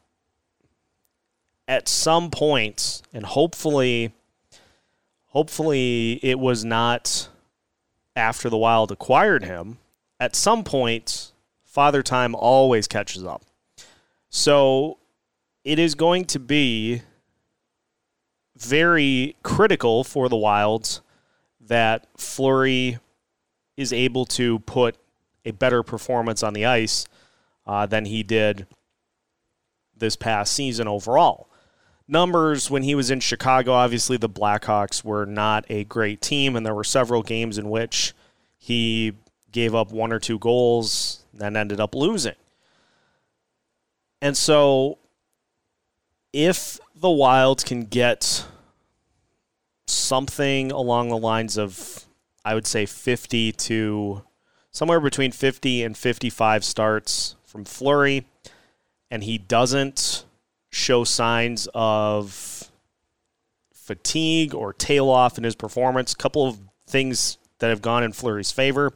at 1.68 1.88
some 1.88 2.32
points, 2.32 3.02
point, 3.02 3.14
and 3.14 3.26
hopefully, 3.26 4.14
hopefully 5.28 6.20
it 6.24 6.40
was 6.40 6.64
not 6.66 7.30
after 8.18 8.50
the 8.50 8.58
Wild 8.58 8.92
acquired 8.92 9.46
him. 9.46 9.78
At 10.20 10.36
some 10.36 10.64
point, 10.64 11.32
Father 11.64 12.02
Time 12.02 12.34
always 12.34 12.88
catches 12.88 13.24
up. 13.24 13.44
So 14.30 14.98
it 15.64 15.80
is 15.80 15.96
going 15.96 16.26
to 16.26 16.40
be 16.40 17.04
very 18.58 19.36
critical 19.44 20.04
for 20.04 20.28
the 20.28 20.36
Wilds 20.36 21.02
that 21.62 22.08
Fleury 22.18 22.98
is 23.78 23.94
able 23.94 24.26
to 24.26 24.60
put 24.60 24.98
a 25.46 25.52
better 25.52 25.84
performance 25.84 26.42
on 26.42 26.54
the 26.54 26.66
ice 26.66 27.06
uh, 27.68 27.86
than 27.86 28.06
he 28.06 28.24
did 28.24 28.66
this 29.96 30.16
past 30.16 30.54
season 30.54 30.88
overall. 30.88 31.48
Numbers 32.08 32.70
when 32.70 32.84
he 32.84 32.96
was 32.96 33.12
in 33.12 33.20
Chicago, 33.20 33.74
obviously 33.74 34.16
the 34.16 34.30
Blackhawks 34.30 35.04
were 35.04 35.26
not 35.26 35.66
a 35.70 35.84
great 35.84 36.22
team, 36.22 36.56
and 36.56 36.66
there 36.66 36.76
were 36.76 36.84
several 36.84 37.22
games 37.22 37.58
in 37.58 37.70
which 37.70 38.14
he 38.58 39.14
gave 39.52 39.76
up 39.76 39.92
one 39.92 40.14
or 40.14 40.20
two 40.20 40.40
goals, 40.40 41.24
then 41.34 41.58
ended 41.58 41.80
up 41.80 41.96
losing. 41.96 42.36
And 44.22 44.38
so 44.38 45.00
if 46.32 46.80
the 46.96 47.10
Wild 47.10 47.66
can 47.66 47.84
get 47.86 48.46
something 49.88 50.72
along 50.72 51.10
the 51.10 51.18
lines 51.18 51.58
of, 51.58 52.06
I 52.46 52.56
would 52.56 52.68
say, 52.68 52.86
50 52.86 53.52
to 53.52 54.24
somewhere 54.72 55.00
between 55.00 55.32
50 55.32 55.84
and 55.84 55.98
55 55.98 56.64
starts 56.64 57.36
from 57.46 57.66
Fleury, 57.66 58.26
and 59.10 59.24
he 59.24 59.38
doesn't 59.38 60.26
show 60.78 61.04
signs 61.04 61.68
of 61.74 62.72
fatigue 63.74 64.54
or 64.54 64.74
tail 64.74 65.10
off 65.10 65.38
in 65.38 65.44
his 65.44 65.56
performance. 65.56 66.14
A 66.14 66.18
couple 66.18 66.46
of 66.46 66.60
things 66.88 67.38
that 67.60 67.70
have 67.70 67.82
gone 67.82 68.04
in 68.04 68.14
Fleury's 68.14 68.52
favor. 68.52 68.94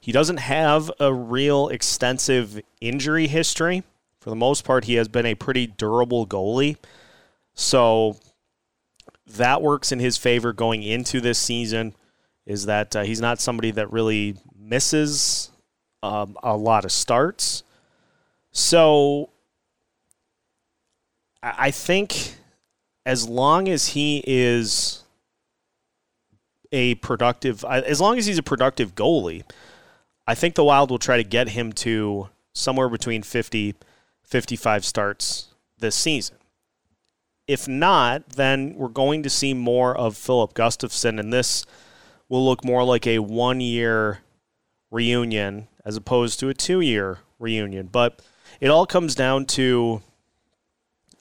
He 0.00 0.12
doesn't 0.12 0.38
have 0.38 0.90
a 1.00 1.12
real 1.12 1.68
extensive 1.68 2.60
injury 2.80 3.26
history. 3.26 3.82
For 4.20 4.30
the 4.30 4.36
most 4.36 4.64
part, 4.64 4.84
he 4.84 4.94
has 4.94 5.08
been 5.08 5.26
a 5.26 5.34
pretty 5.34 5.66
durable 5.66 6.26
goalie. 6.26 6.76
So 7.54 8.18
that 9.26 9.62
works 9.62 9.92
in 9.92 10.00
his 10.00 10.16
favor 10.16 10.52
going 10.52 10.82
into 10.82 11.20
this 11.20 11.38
season. 11.38 11.94
Is 12.44 12.66
that 12.66 12.94
uh, 12.94 13.02
he's 13.02 13.20
not 13.20 13.40
somebody 13.40 13.70
that 13.72 13.92
really 13.92 14.36
misses 14.58 15.50
um, 16.02 16.36
a 16.42 16.56
lot 16.56 16.84
of 16.84 16.92
starts. 16.92 17.62
So 18.52 19.30
I 21.56 21.70
think 21.70 22.34
as 23.04 23.28
long 23.28 23.68
as 23.68 23.88
he 23.88 24.22
is 24.26 25.04
a 26.72 26.96
productive, 26.96 27.64
as 27.64 28.00
long 28.00 28.18
as 28.18 28.26
he's 28.26 28.38
a 28.38 28.42
productive 28.42 28.94
goalie, 28.94 29.44
I 30.26 30.34
think 30.34 30.56
the 30.56 30.64
Wild 30.64 30.90
will 30.90 30.98
try 30.98 31.16
to 31.16 31.24
get 31.24 31.50
him 31.50 31.72
to 31.74 32.28
somewhere 32.52 32.88
between 32.88 33.22
50 33.22 33.76
55 34.24 34.84
starts 34.84 35.48
this 35.78 35.94
season. 35.94 36.36
if 37.46 37.68
not, 37.68 38.30
then 38.30 38.74
we're 38.74 38.88
going 38.88 39.22
to 39.22 39.30
see 39.30 39.54
more 39.54 39.96
of 39.96 40.16
Filip 40.16 40.52
Gustavsson, 40.52 41.20
and 41.20 41.32
this 41.32 41.64
will 42.28 42.44
look 42.44 42.64
more 42.64 42.82
like 42.82 43.06
a 43.06 43.20
one 43.20 43.60
year 43.60 44.18
reunion 44.90 45.68
as 45.84 45.96
opposed 45.96 46.40
to 46.40 46.48
a 46.48 46.54
two 46.54 46.80
year 46.80 47.18
reunion. 47.38 47.86
But 47.86 48.20
it 48.60 48.68
all 48.68 48.84
comes 48.84 49.14
down 49.14 49.46
to 49.46 50.02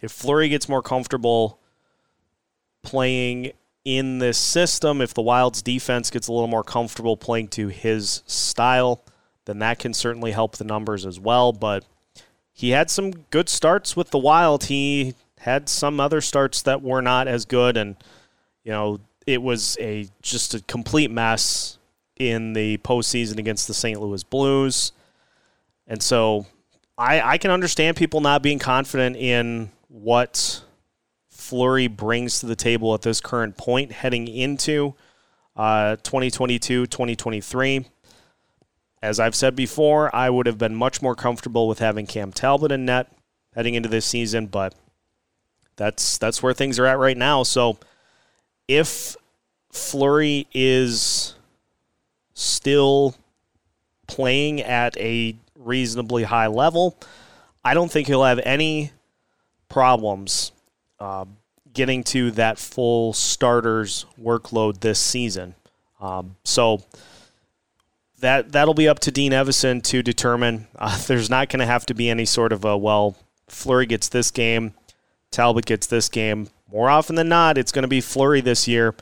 if 0.06 0.12
Fleury 0.12 0.50
gets 0.50 0.70
more 0.70 0.84
comfortable 0.84 1.60
playing 2.84 3.52
in 3.84 4.20
this 4.20 4.38
system, 4.38 5.02
if 5.02 5.14
the 5.14 5.22
Wild's 5.22 5.64
defense 5.64 6.12
gets 6.12 6.28
a 6.28 6.32
little 6.32 6.48
more 6.48 6.64
comfortable 6.64 7.18
playing 7.18 7.48
to 7.50 7.68
his 7.68 8.22
style, 8.28 9.04
then 9.46 9.60
that 9.60 9.80
can 9.80 9.94
certainly 9.94 10.32
help 10.32 10.58
the 10.58 10.64
numbers 10.64 11.06
as 11.06 11.20
well. 11.20 11.52
But 11.52 11.86
he 12.54 12.70
had 12.70 12.90
some 12.92 13.12
good 13.32 13.50
starts 13.50 13.96
with 13.96 14.12
the 14.12 14.20
Wild. 14.20 14.66
He 14.66 15.16
had 15.40 15.68
some 15.68 16.00
other 16.00 16.22
starts 16.22 16.62
that 16.62 16.84
were 16.84 17.02
not 17.02 17.28
as 17.28 17.46
good, 17.46 17.76
and 17.76 17.96
you 18.64 18.72
know 18.72 19.00
it 19.26 19.42
was 19.42 19.76
a 19.80 20.08
just 20.22 20.54
a 20.54 20.62
complete 20.62 21.10
mess 21.10 21.80
in 22.16 22.54
the 22.54 22.78
postseason 22.78 23.40
against 23.40 23.68
the 23.68 23.74
St. 23.74 24.00
Louis 24.00 24.24
Blues, 24.24 24.92
and 25.88 26.02
so 26.02 26.46
I, 26.98 27.22
I 27.22 27.38
can 27.38 27.52
understand 27.52 27.98
people 27.98 28.22
not 28.22 28.42
being 28.42 28.60
confident 28.60 29.18
in 29.18 29.72
what 29.96 30.62
Fleury 31.30 31.88
brings 31.88 32.42
to 32.42 32.46
the 32.46 32.56
table 32.56 32.94
at 32.94 33.02
this 33.02 33.22
current 33.22 33.56
point 33.56 33.94
heading 33.94 34.28
into 34.28 34.94
uh, 35.56 35.96
2022 35.98 36.86
2023. 36.88 37.86
As 39.02 39.20
I've 39.20 39.36
said 39.36 39.56
before, 39.56 40.14
I 40.14 40.30
would 40.30 40.48
have 40.48 40.58
been 40.58 40.76
much 40.76 41.02
more 41.02 41.16
comfortable 41.16 41.68
with 41.70 41.80
having 41.80 42.08
Cam 42.08 42.34
Talbot 42.34 42.74
in 42.74 42.86
net 42.86 43.10
heading 43.54 43.76
into 43.76 43.88
this 43.88 44.06
season, 44.06 44.48
but 44.48 44.76
that's 45.78 46.18
that's 46.18 46.44
where 46.44 46.54
things 46.54 46.78
are 46.78 46.86
at 46.86 47.00
right 47.00 47.16
now. 47.18 47.44
So 47.44 47.78
if 48.68 49.16
Fleury 49.72 50.48
is 50.54 51.36
still 52.34 53.16
playing 54.08 54.62
at 54.62 54.98
a 54.98 55.38
reasonably 55.58 56.24
high 56.24 56.48
level, 56.48 57.00
I 57.64 57.74
don't 57.74 57.90
think 57.90 58.08
he'll 58.08 58.24
have 58.26 58.40
any 58.44 58.92
problems 59.76 60.54
uh, 61.02 61.26
getting 61.74 62.02
to 62.02 62.32
that 62.32 62.58
full 62.58 63.12
starters 63.12 64.06
workload 64.18 64.80
this 64.80 64.98
season. 64.98 65.54
Um, 66.00 66.38
so 66.46 66.82
that 68.22 68.54
that'll 68.54 68.74
be 68.74 68.88
up 68.88 69.00
to 69.00 69.12
Dean 69.12 69.34
Evason 69.34 69.84
to 69.84 70.02
determine. 70.02 70.68
Uh, 70.80 70.98
there's 71.08 71.30
not 71.30 71.50
going 71.50 71.60
to 71.60 71.66
have 71.66 71.86
to 71.86 71.94
be 71.94 72.10
any 72.10 72.26
sort 72.26 72.54
of 72.54 72.64
a 72.64 72.78
well, 72.78 73.18
Fleury 73.48 73.86
gets 73.86 74.08
this 74.08 74.32
game, 74.32 74.74
Talbot 75.30 75.66
gets 75.66 75.88
this 75.88 76.08
game. 76.08 76.48
More 76.72 76.90
often 76.90 77.16
than 77.16 77.28
not, 77.28 77.58
it's 77.58 77.72
going 77.72 77.84
to 77.84 77.90
be 77.90 78.02
Fleury 78.02 78.40
this 78.40 78.68
year, 78.68 78.96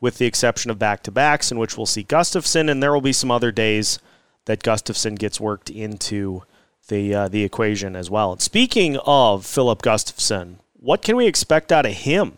with 0.00 0.18
the 0.18 0.26
exception 0.26 0.70
of 0.70 0.78
back 0.78 1.02
to 1.04 1.10
backs, 1.10 1.50
in 1.50 1.58
which 1.58 1.76
we'll 1.76 1.86
see 1.86 2.04
Gustavsson, 2.04 2.70
and 2.70 2.82
there 2.82 2.92
will 2.92 3.00
be 3.00 3.12
some 3.14 3.30
other 3.30 3.52
days 3.52 3.98
that 4.44 4.62
Gustavsson 4.62 5.18
gets 5.18 5.40
worked 5.40 5.70
into 5.70 6.42
the 6.88 7.14
uh, 7.14 7.28
the 7.28 7.44
equation 7.44 7.96
as 7.96 8.10
well. 8.10 8.38
Speaking 8.38 8.98
of 9.06 9.46
Filip 9.46 9.82
Gustavsson, 9.82 10.56
what 10.74 11.02
can 11.02 11.16
we 11.16 11.26
expect 11.26 11.72
out 11.72 11.86
of 11.86 11.92
him 11.92 12.34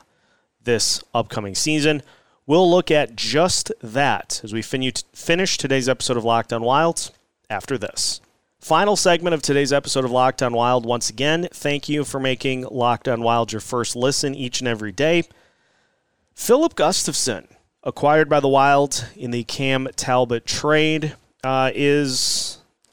this 0.63 1.03
upcoming 1.15 1.55
season? 1.55 2.03
We'll 2.47 2.71
look 2.71 2.91
at 2.91 3.17
just 3.17 3.73
that 3.81 4.41
as 4.43 4.53
we 4.53 4.63
fin- 4.63 4.93
finish 5.15 5.57
today's 5.57 5.89
episode 5.89 6.17
of 6.17 6.25
Locked 6.25 6.53
On 6.53 6.63
Wilds 6.63 7.13
after 7.49 7.79
this. 7.79 8.21
Final 8.59 8.97
segment 8.97 9.35
of 9.35 9.41
today's 9.41 9.73
episode 9.73 10.05
of 10.05 10.11
Locked 10.11 10.43
On 10.43 10.53
Wild. 10.53 10.85
Once 10.85 11.09
again, 11.09 11.49
thank 11.53 11.89
you 11.89 12.05
for 12.05 12.19
making 12.19 12.63
Locked 12.71 13.09
On 13.09 13.23
Wild 13.23 13.53
your 13.53 13.61
first 13.61 13.95
listen 13.95 14.35
each 14.35 14.61
and 14.61 14.69
every 14.69 14.93
day. 14.93 15.23
Filip 16.35 16.75
Gustavsson, 16.75 17.47
acquired 17.85 18.29
by 18.29 18.41
the 18.41 18.49
Wild 18.49 19.07
in 19.17 19.31
the 19.31 19.45
Cam 19.45 19.89
Talbot 19.97 20.45
trade, 20.45 21.15
uh, 21.45 21.71
is 21.75 22.50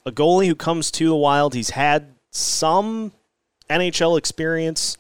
a 0.08 0.12
goalie 0.12 0.48
who 0.48 0.56
comes 0.56 0.90
to 0.92 1.10
the 1.10 1.16
Wild. 1.16 1.54
He's 1.54 1.72
had 1.72 2.16
some 2.32 3.12
NHL 3.70 4.18
experience, 4.18 4.98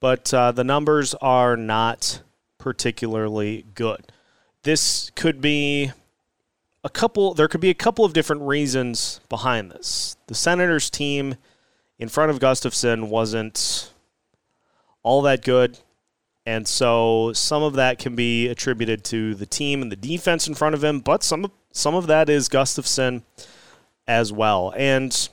but 0.00 0.32
uh, 0.32 0.52
the 0.52 0.64
numbers 0.64 1.14
are 1.16 1.54
not 1.54 2.22
particularly 2.56 3.66
good. 3.74 4.10
This 4.62 5.10
could 5.14 5.42
be 5.42 5.92
a 6.82 6.88
couple 6.88 7.34
there 7.34 7.48
could 7.48 7.60
be 7.60 7.70
a 7.70 7.74
couple 7.74 8.04
of 8.04 8.14
different 8.14 8.42
reasons 8.42 9.20
behind 9.28 9.70
this. 9.70 10.16
The 10.28 10.34
Senators 10.34 10.88
team 10.88 11.36
in 11.98 12.08
front 12.08 12.30
of 12.30 12.38
Gustavsson 12.38 13.08
wasn't 13.08 13.92
all 15.02 15.20
that 15.22 15.44
good. 15.44 15.78
And 16.46 16.66
so 16.66 17.34
some 17.34 17.62
of 17.62 17.74
that 17.74 17.98
can 17.98 18.16
be 18.16 18.48
attributed 18.48 19.04
to 19.04 19.34
the 19.34 19.44
team 19.44 19.82
and 19.82 19.92
the 19.92 19.96
defense 19.96 20.48
in 20.48 20.54
front 20.54 20.74
of 20.74 20.82
him, 20.82 21.00
but 21.00 21.22
some 21.22 21.52
some 21.70 21.94
of 21.94 22.06
that 22.06 22.30
is 22.30 22.48
Gustavsson 22.48 23.22
as 24.08 24.32
well. 24.32 24.72
And 24.76 25.28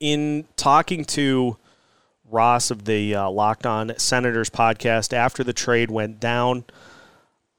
in 0.00 0.46
talking 0.56 1.04
to 1.06 1.56
Ross 2.30 2.70
of 2.70 2.84
the 2.84 3.14
uh, 3.14 3.30
Locked 3.30 3.64
On 3.64 3.92
Senators 3.96 4.50
podcast 4.50 5.14
after 5.14 5.42
the 5.42 5.54
trade 5.54 5.90
went 5.90 6.20
down, 6.20 6.64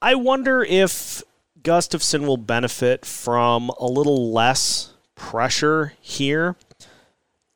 I 0.02 0.16
wonder 0.16 0.64
if 0.64 1.24
Gustavsson 1.64 2.28
will 2.28 2.38
benefit 2.38 3.06
from 3.06 3.70
a 3.80 3.86
little 3.86 4.32
less 4.32 4.94
pressure 5.16 5.94
here 6.00 6.56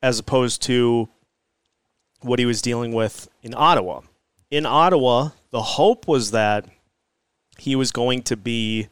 as 0.02 0.18
opposed 0.18 0.60
to 0.62 1.08
what 2.20 2.38
he 2.38 2.46
was 2.46 2.60
dealing 2.60 2.92
with 2.92 3.28
in 3.42 3.54
Ottawa. 3.54 4.00
In 4.50 4.66
Ottawa, 4.66 5.30
the 5.50 5.62
hope 5.62 6.06
was 6.08 6.30
that 6.32 6.66
he 7.58 7.76
was 7.76 7.92
going 7.92 8.22
to 8.22 8.36
be 8.36 8.88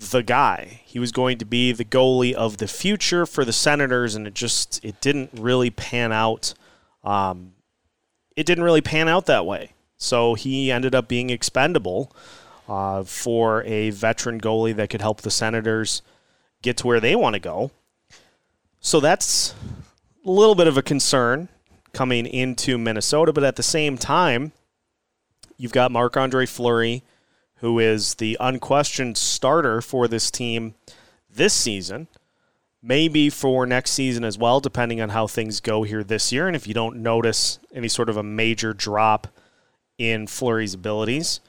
the 0.00 0.22
guy. 0.22 0.80
He 0.84 0.98
was 0.98 1.12
going 1.12 1.38
to 1.38 1.44
be 1.44 1.72
the 1.72 1.84
goalie 1.84 2.32
of 2.32 2.56
the 2.56 2.66
future 2.66 3.26
for 3.26 3.44
the 3.44 3.52
Senators, 3.52 4.14
and 4.14 4.26
it 4.26 4.34
just 4.34 4.82
it 4.84 5.00
didn't 5.00 5.30
really 5.34 5.70
pan 5.70 6.10
out. 6.12 6.54
Um, 7.04 7.52
it 8.36 8.46
didn't 8.46 8.64
really 8.64 8.80
pan 8.80 9.08
out 9.08 9.26
that 9.26 9.46
way. 9.46 9.72
So 9.98 10.34
he 10.34 10.72
ended 10.72 10.94
up 10.94 11.06
being 11.08 11.28
expendable 11.28 12.10
uh, 12.68 13.04
for 13.04 13.62
a 13.64 13.90
veteran 13.90 14.40
goalie 14.40 14.74
that 14.76 14.88
could 14.88 15.02
help 15.02 15.20
the 15.20 15.30
Senators 15.30 16.00
get 16.62 16.78
to 16.78 16.86
where 16.86 17.00
they 17.00 17.14
want 17.14 17.34
to 17.34 17.40
go. 17.40 17.70
So 18.80 19.00
that's 19.00 19.54
a 20.24 20.30
little 20.30 20.54
bit 20.54 20.66
of 20.66 20.78
a 20.78 20.82
concern 20.82 21.48
coming 21.92 22.26
into 22.26 22.78
Minnesota, 22.78 23.32
but 23.32 23.44
at 23.44 23.56
the 23.56 23.62
same 23.62 23.98
time, 23.98 24.52
you've 25.58 25.72
got 25.72 25.90
Marc 25.90 26.16
Andre 26.16 26.46
Fleury, 26.46 27.02
who 27.60 27.78
is 27.78 28.14
the 28.14 28.36
unquestioned 28.40 29.16
starter 29.16 29.80
for 29.80 30.08
this 30.08 30.30
team 30.30 30.74
this 31.28 31.54
season. 31.54 32.08
Maybe 32.82 33.28
for 33.28 33.66
next 33.66 33.90
season 33.90 34.24
as 34.24 34.38
well, 34.38 34.60
depending 34.60 35.00
on 35.00 35.10
how 35.10 35.26
things 35.26 35.60
go 35.60 35.82
here 35.82 36.02
this 36.02 36.32
year. 36.32 36.46
And 36.46 36.56
if 36.56 36.66
you 36.66 36.72
don't 36.72 37.02
notice 37.02 37.58
any 37.74 37.88
sort 37.88 38.08
of 38.08 38.16
a 38.16 38.22
major 38.22 38.72
drop 38.72 39.28
in 39.98 40.26
Fleury's 40.26 40.72
abilities. 40.72 41.40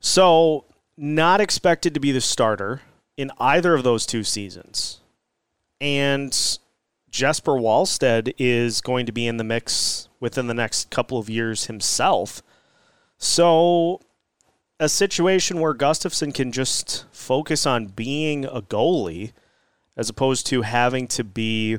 So, 0.00 0.64
not 0.96 1.40
expected 1.40 1.94
to 1.94 2.00
be 2.00 2.10
the 2.10 2.20
starter 2.20 2.82
in 3.16 3.30
either 3.38 3.74
of 3.74 3.84
those 3.84 4.06
two 4.06 4.24
seasons. 4.24 5.00
And 5.80 6.36
Jesper 7.10 7.52
Wallstedt 7.52 8.34
is 8.38 8.80
going 8.80 9.06
to 9.06 9.12
be 9.12 9.26
in 9.26 9.36
the 9.36 9.44
mix 9.44 10.08
within 10.18 10.48
the 10.48 10.54
next 10.54 10.90
couple 10.90 11.18
of 11.18 11.30
years 11.30 11.66
himself. 11.66 12.42
So, 13.18 14.00
a 14.78 14.88
situation 14.88 15.60
where 15.60 15.74
Gustavsson 15.74 16.34
can 16.34 16.52
just 16.52 17.06
focus 17.10 17.66
on 17.66 17.86
being 17.86 18.44
a 18.44 18.60
goalie 18.60 19.32
as 19.96 20.10
opposed 20.10 20.46
to 20.48 20.62
having 20.62 21.06
to 21.08 21.24
be 21.24 21.78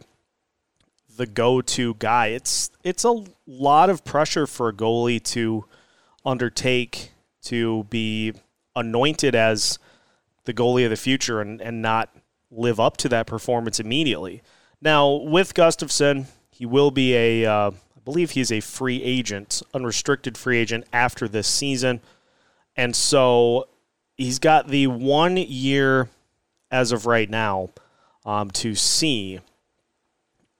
the 1.15 1.27
go-to 1.27 1.95
guy. 1.95 2.27
It's 2.27 2.71
it's 2.83 3.03
a 3.03 3.23
lot 3.45 3.89
of 3.89 4.03
pressure 4.03 4.47
for 4.47 4.69
a 4.69 4.73
goalie 4.73 5.21
to 5.25 5.65
undertake 6.25 7.11
to 7.43 7.85
be 7.85 8.33
anointed 8.75 9.35
as 9.35 9.79
the 10.45 10.53
goalie 10.53 10.85
of 10.85 10.89
the 10.89 10.95
future 10.95 11.41
and, 11.41 11.61
and 11.61 11.81
not 11.81 12.15
live 12.49 12.79
up 12.79 12.97
to 12.97 13.09
that 13.09 13.27
performance 13.27 13.79
immediately. 13.79 14.41
Now, 14.81 15.11
with 15.11 15.53
Gustavsson, 15.53 16.25
he 16.51 16.65
will 16.65 16.91
be 16.91 17.15
a, 17.15 17.45
uh, 17.45 17.71
I 17.71 17.99
believe 18.05 18.31
he's 18.31 18.51
a 18.51 18.59
free 18.59 19.01
agent, 19.03 19.61
unrestricted 19.73 20.37
free 20.37 20.57
agent 20.57 20.85
after 20.93 21.27
this 21.27 21.47
season. 21.47 22.01
And 22.77 22.95
so 22.95 23.67
he's 24.15 24.39
got 24.39 24.67
the 24.67 24.87
one 24.87 25.35
year 25.35 26.09
as 26.71 26.91
of 26.91 27.05
right 27.05 27.29
now 27.29 27.71
um, 28.25 28.51
to 28.51 28.75
see 28.75 29.39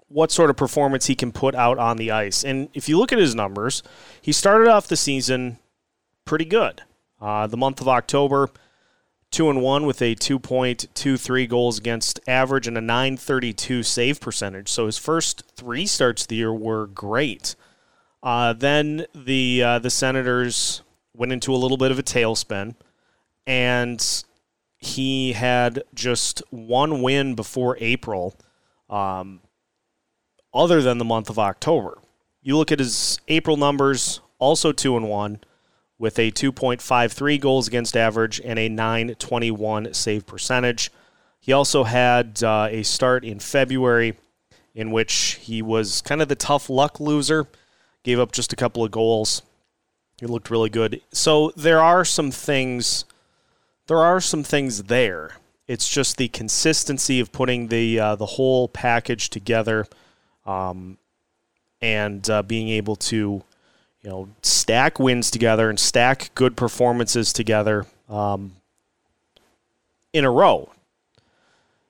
what 0.10 0.32
sort 0.32 0.49
of 0.49 0.58
performance 0.58 1.06
he 1.06 1.15
can 1.15 1.32
put 1.32 1.53
out 1.53 1.77
on 1.77 1.97
the 1.97 2.12
ice. 2.12 2.43
And 2.43 2.69
if 2.73 2.89
you 2.89 2.97
look 2.97 3.12
at 3.12 3.19
his 3.19 3.36
numbers, 3.36 3.84
he 4.21 4.32
started 4.32 4.67
off 4.67 4.88
the 4.88 4.95
season 4.95 5.60
pretty 6.25 6.45
good. 6.45 6.82
Uh, 7.19 7.47
the 7.47 7.58
month 7.58 7.82
of 7.82 7.88
October, 7.88 8.49
two 9.32 9.49
and 9.49 9.62
one 9.62 9.86
with 9.86 10.01
a 10.01 10.15
2.23 10.15 11.49
goals 11.49 11.77
against 11.77 12.19
average 12.27 12.67
and 12.67 12.77
a 12.77 12.82
932 12.82 13.84
save 13.84 14.21
percentage. 14.21 14.69
So 14.69 14.86
his 14.86 14.97
first 14.97 15.43
three 15.56 15.86
starts 15.86 16.23
of 16.23 16.27
the 16.30 16.36
year 16.38 16.53
were 16.53 16.88
great. 16.88 17.56
Uh, 18.23 18.53
then 18.53 19.06
the 19.13 19.62
uh, 19.63 19.80
the 19.80 19.89
Senators 19.89 20.82
went 21.17 21.34
into 21.34 21.53
a 21.53 21.58
little 21.58 21.77
bit 21.77 21.91
of 21.91 21.99
a 21.99 22.03
tailspin, 22.03 22.75
and 23.45 24.23
he 24.77 25.34
had 25.34 25.84
just 25.93 26.43
one 26.51 27.01
win 27.01 27.34
before 27.34 27.75
April, 27.82 28.36
um, 28.89 29.41
other 30.53 30.82
than 30.82 30.99
the 30.99 31.06
month 31.06 31.30
of 31.30 31.39
October. 31.39 31.97
You 32.41 32.58
look 32.58 32.71
at 32.71 32.80
his 32.80 33.19
April 33.27 33.58
numbers, 33.58 34.21
also 34.38 34.71
two 34.71 34.95
and 34.95 35.10
one, 35.10 35.41
with 35.97 36.19
a 36.19 36.32
2.53 36.32 37.41
goals 37.41 37.67
against 37.67 37.97
average 37.97 38.39
and 38.39 38.60
a 38.60 38.69
921 38.69 39.93
save 39.93 40.27
percentage. 40.27 40.91
He 41.39 41.51
also 41.51 41.84
had 41.84 42.43
uh, 42.43 42.67
a 42.69 42.84
start 42.84 43.25
in 43.25 43.39
February 43.39 44.15
in 44.75 44.91
which 44.91 45.39
he 45.41 45.62
was 45.62 46.01
kind 46.01 46.21
of 46.21 46.27
the 46.27 46.36
tough 46.36 46.69
luck 46.69 46.99
loser, 46.99 47.47
gave 48.03 48.19
up 48.19 48.32
just 48.32 48.53
a 48.53 48.56
couple 48.56 48.84
of 48.84 48.91
goals. 48.91 49.41
He 50.19 50.25
looked 50.25 50.49
really 50.49 50.69
good. 50.69 51.01
So 51.12 51.51
there 51.56 51.82
are 51.82 52.03
some 52.03 52.32
things 52.32 53.06
there 53.88 54.03
are 54.03 54.19
some 54.19 54.43
things 54.43 54.84
there. 54.84 55.32
It's 55.67 55.88
just 55.88 56.17
the 56.17 56.27
consistency 56.27 57.19
of 57.19 57.32
putting 57.32 57.67
the 57.67 57.99
uh, 57.99 58.15
the 58.15 58.25
whole 58.25 58.67
package 58.67 59.30
together, 59.30 59.88
um, 60.45 60.97
and 61.82 62.30
uh, 62.30 62.43
being 62.43 62.69
able 62.69 62.95
to, 62.95 63.43
you 64.01 64.10
know, 64.10 64.30
stack 64.43 64.99
wins 64.99 65.32
together 65.32 65.69
and 65.69 65.80
stack 65.80 66.32
good 66.36 66.56
performances 66.56 67.34
together 67.34 67.86
um, 68.10 68.53
in 70.13 70.23
a 70.23 70.32
row. 70.32 70.69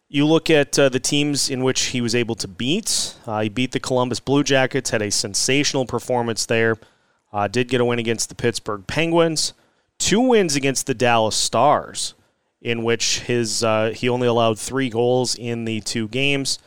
You 0.09 0.25
look 0.25 0.49
at 0.49 0.79
uh, 0.79 0.89
the 0.89 0.99
teams 0.99 1.49
in 1.49 1.63
which 1.63 1.87
he 1.87 2.01
was 2.01 2.15
able 2.15 2.35
to 2.35 2.47
beat. 2.47 3.15
Uh, 3.27 3.41
he 3.41 3.49
beat 3.49 3.73
the 3.73 3.79
Columbus 3.79 4.19
Blue 4.19 4.43
Jackets, 4.43 4.89
had 4.89 5.01
a 5.01 5.11
sensational 5.11 5.85
performance 5.85 6.45
there. 6.45 6.77
Uh, 7.31 7.47
did 7.47 7.67
get 7.67 7.81
a 7.81 7.85
win 7.85 7.99
against 7.99 8.29
the 8.29 8.35
Pittsburgh 8.35 8.85
Penguins 8.87 9.53
two 9.97 10.21
wins 10.21 10.55
against 10.55 10.87
the 10.87 10.93
Dallas 10.93 11.35
Stars, 11.35 12.13
in 12.61 12.83
which 12.83 13.21
his 13.21 13.63
uh, 13.63 13.91
he 13.95 14.09
only 14.09 14.27
allowed 14.27 14.59
three 14.59 14.89
goals 14.89 15.35
in 15.35 15.65
the 15.65 15.81
two 15.81 16.07
games, 16.07 16.59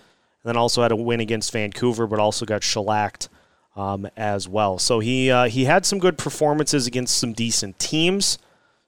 and 0.42 0.50
then 0.50 0.56
also 0.56 0.82
had 0.82 0.92
a 0.92 0.96
win 0.96 1.20
against 1.20 1.52
Vancouver, 1.52 2.06
but 2.06 2.18
also 2.18 2.44
got 2.44 2.62
shellacked 2.62 3.28
um, 3.76 4.08
as 4.16 4.48
well. 4.48 4.78
So 4.78 5.00
he 5.00 5.30
uh, 5.30 5.48
he 5.48 5.64
had 5.64 5.86
some 5.86 5.98
good 5.98 6.18
performances 6.18 6.86
against 6.86 7.16
some 7.16 7.32
decent 7.32 7.78
teams. 7.78 8.38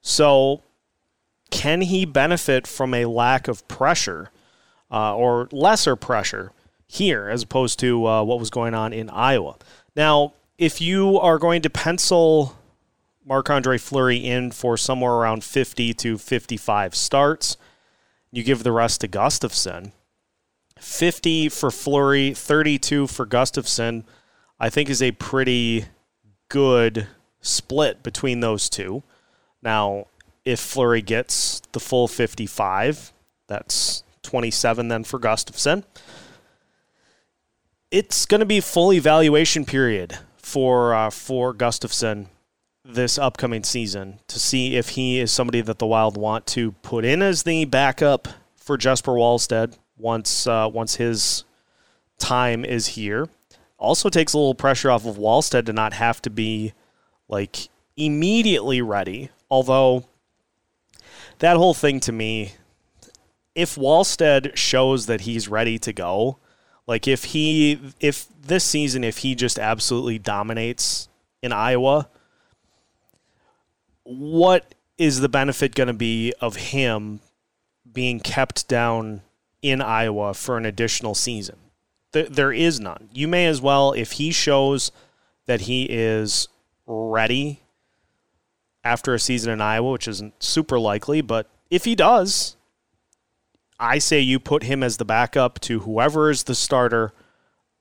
So 0.01 0.61
can 1.49 1.81
he 1.81 2.05
benefit 2.05 2.67
from 2.67 2.93
a 2.93 3.05
lack 3.05 3.47
of 3.47 3.65
pressure 3.67 4.31
uh, 4.91 5.15
or 5.15 5.47
lesser 5.51 5.95
pressure 5.95 6.51
here 6.87 7.29
as 7.29 7.43
opposed 7.43 7.79
to 7.79 8.05
uh, 8.05 8.23
what 8.23 8.39
was 8.39 8.49
going 8.49 8.73
on 8.73 8.91
in 8.91 9.09
Iowa? 9.09 9.55
Now, 9.95 10.33
if 10.57 10.81
you 10.81 11.19
are 11.19 11.39
going 11.39 11.61
to 11.61 11.69
pencil 11.69 12.55
Marc 13.25 13.49
Andre 13.49 13.77
Fleury 13.77 14.17
in 14.17 14.51
for 14.51 14.77
somewhere 14.77 15.13
around 15.13 15.43
50 15.43 15.93
to 15.93 16.17
55 16.17 16.95
starts. 16.95 17.57
You 18.31 18.43
give 18.43 18.63
the 18.63 18.71
rest 18.71 19.01
to 19.01 19.07
Gustavsson. 19.07 19.91
50 20.79 21.49
for 21.49 21.71
Fleury, 21.71 22.33
32 22.33 23.07
for 23.07 23.25
Gustavsson, 23.25 24.03
I 24.59 24.69
think 24.69 24.89
is 24.89 25.01
a 25.01 25.11
pretty 25.11 25.85
good 26.49 27.07
split 27.41 28.03
between 28.03 28.41
those 28.41 28.69
two. 28.69 29.03
Now, 29.61 30.07
if 30.43 30.59
Fleury 30.59 31.01
gets 31.01 31.61
the 31.71 31.79
full 31.79 32.07
55, 32.07 33.13
that's 33.47 34.03
27 34.23 34.89
then 34.89 35.05
for 35.05 35.19
Gustavsson. 35.19 35.83
It's 37.91 38.25
going 38.25 38.39
to 38.39 38.45
be 38.45 38.59
full 38.59 38.91
evaluation 38.91 39.63
period 39.63 40.17
for 40.43 40.93
uh, 40.93 41.09
for 41.09 41.53
Gustavsson 41.53 42.27
this 42.85 43.17
upcoming 43.17 43.63
season 43.63 44.19
to 44.27 44.37
see 44.37 44.75
if 44.75 44.89
he 44.89 45.19
is 45.19 45.31
somebody 45.31 45.61
that 45.61 45.79
the 45.79 45.87
Wild 45.87 46.17
want 46.17 46.45
to 46.47 46.73
put 46.83 47.05
in 47.05 47.21
as 47.21 47.43
the 47.43 47.65
backup 47.65 48.27
for 48.57 48.77
Jesper 48.77 49.13
Wallstedt 49.13 49.77
once 49.97 50.45
uh, 50.45 50.69
once 50.71 50.95
his 50.95 51.45
time 52.19 52.63
is 52.65 52.87
here. 52.87 53.29
Also 53.77 54.09
takes 54.09 54.33
a 54.33 54.37
little 54.37 54.55
pressure 54.55 54.91
off 54.91 55.05
of 55.05 55.15
Wallstedt 55.15 55.65
to 55.65 55.73
not 55.73 55.93
have 55.93 56.21
to 56.21 56.29
be 56.29 56.73
like 57.27 57.69
immediately 57.97 58.81
ready. 58.81 59.29
Although 59.49 60.05
that 61.39 61.57
whole 61.57 61.73
thing 61.73 61.99
to 62.01 62.11
me, 62.11 62.53
if 63.55 63.75
Wallstedt 63.75 64.55
shows 64.55 65.05
that 65.05 65.21
he's 65.21 65.47
ready 65.47 65.77
to 65.79 65.93
go, 65.93 66.37
like 66.87 67.07
if 67.07 67.25
he 67.25 67.79
if 67.99 68.27
this 68.41 68.63
season 68.63 69.03
if 69.03 69.19
he 69.19 69.35
just 69.35 69.57
absolutely 69.57 70.19
dominates 70.19 71.07
in 71.41 71.51
Iowa, 71.51 72.09
what 74.03 74.75
is 74.97 75.19
the 75.19 75.29
benefit 75.29 75.75
going 75.75 75.87
to 75.87 75.93
be 75.93 76.33
of 76.39 76.55
him 76.55 77.19
being 77.91 78.19
kept 78.19 78.67
down 78.67 79.21
in 79.61 79.81
Iowa 79.81 80.33
for 80.33 80.57
an 80.57 80.65
additional 80.65 81.15
season? 81.15 81.57
there 82.13 82.53
is 82.53 82.79
none. 82.79 83.09
You 83.11 83.27
may 83.27 83.47
as 83.47 83.61
well, 83.61 83.91
if 83.93 84.13
he 84.13 84.31
shows 84.31 84.91
that 85.45 85.61
he 85.61 85.85
is 85.89 86.47
ready 86.85 87.61
after 88.83 89.13
a 89.13 89.19
season 89.19 89.51
in 89.51 89.61
Iowa, 89.61 89.91
which 89.91 90.07
isn't 90.07 90.41
super 90.41 90.79
likely, 90.79 91.21
but 91.21 91.49
if 91.69 91.85
he 91.85 91.95
does, 91.95 92.55
I 93.83 93.99
say 93.99 94.21
you 94.21 94.39
put 94.39 94.63
him 94.63 94.81
as 94.81 94.95
the 94.95 95.03
backup 95.03 95.59
to 95.61 95.81
whoever 95.81 96.29
is 96.29 96.43
the 96.43 96.55
starter 96.55 97.11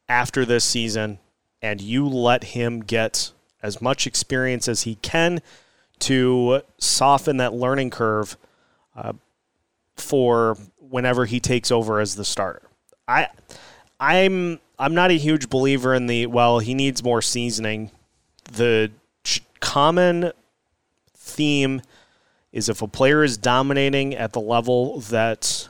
after 0.08 0.44
this 0.44 0.64
season, 0.64 1.20
and 1.62 1.80
you 1.80 2.08
let 2.08 2.42
him 2.42 2.80
get 2.80 3.30
as 3.62 3.80
much 3.80 4.04
experience 4.04 4.66
as 4.66 4.82
he 4.82 4.96
can 4.96 5.40
to 6.00 6.62
soften 6.76 7.36
that 7.36 7.54
learning 7.54 7.90
curve 7.90 8.36
uh, 8.96 9.12
for 9.96 10.58
whenever 10.80 11.24
he 11.24 11.38
takes 11.38 11.70
over 11.70 12.00
as 12.00 12.16
the 12.16 12.24
starter. 12.24 12.62
I 13.06 13.28
I'm 14.00 14.58
I'm 14.80 14.94
not 14.94 15.12
a 15.12 15.18
huge 15.18 15.48
believer 15.48 15.94
in 15.94 16.08
the 16.08 16.26
well 16.26 16.58
he 16.58 16.74
needs 16.74 17.04
more 17.04 17.22
seasoning. 17.22 17.92
The 18.50 18.90
common 19.60 20.32
theme 21.14 21.80
is 22.50 22.68
if 22.68 22.82
a 22.82 22.88
player 22.88 23.22
is 23.22 23.38
dominating 23.38 24.16
at 24.16 24.32
the 24.32 24.40
level 24.40 24.98
that 25.02 25.68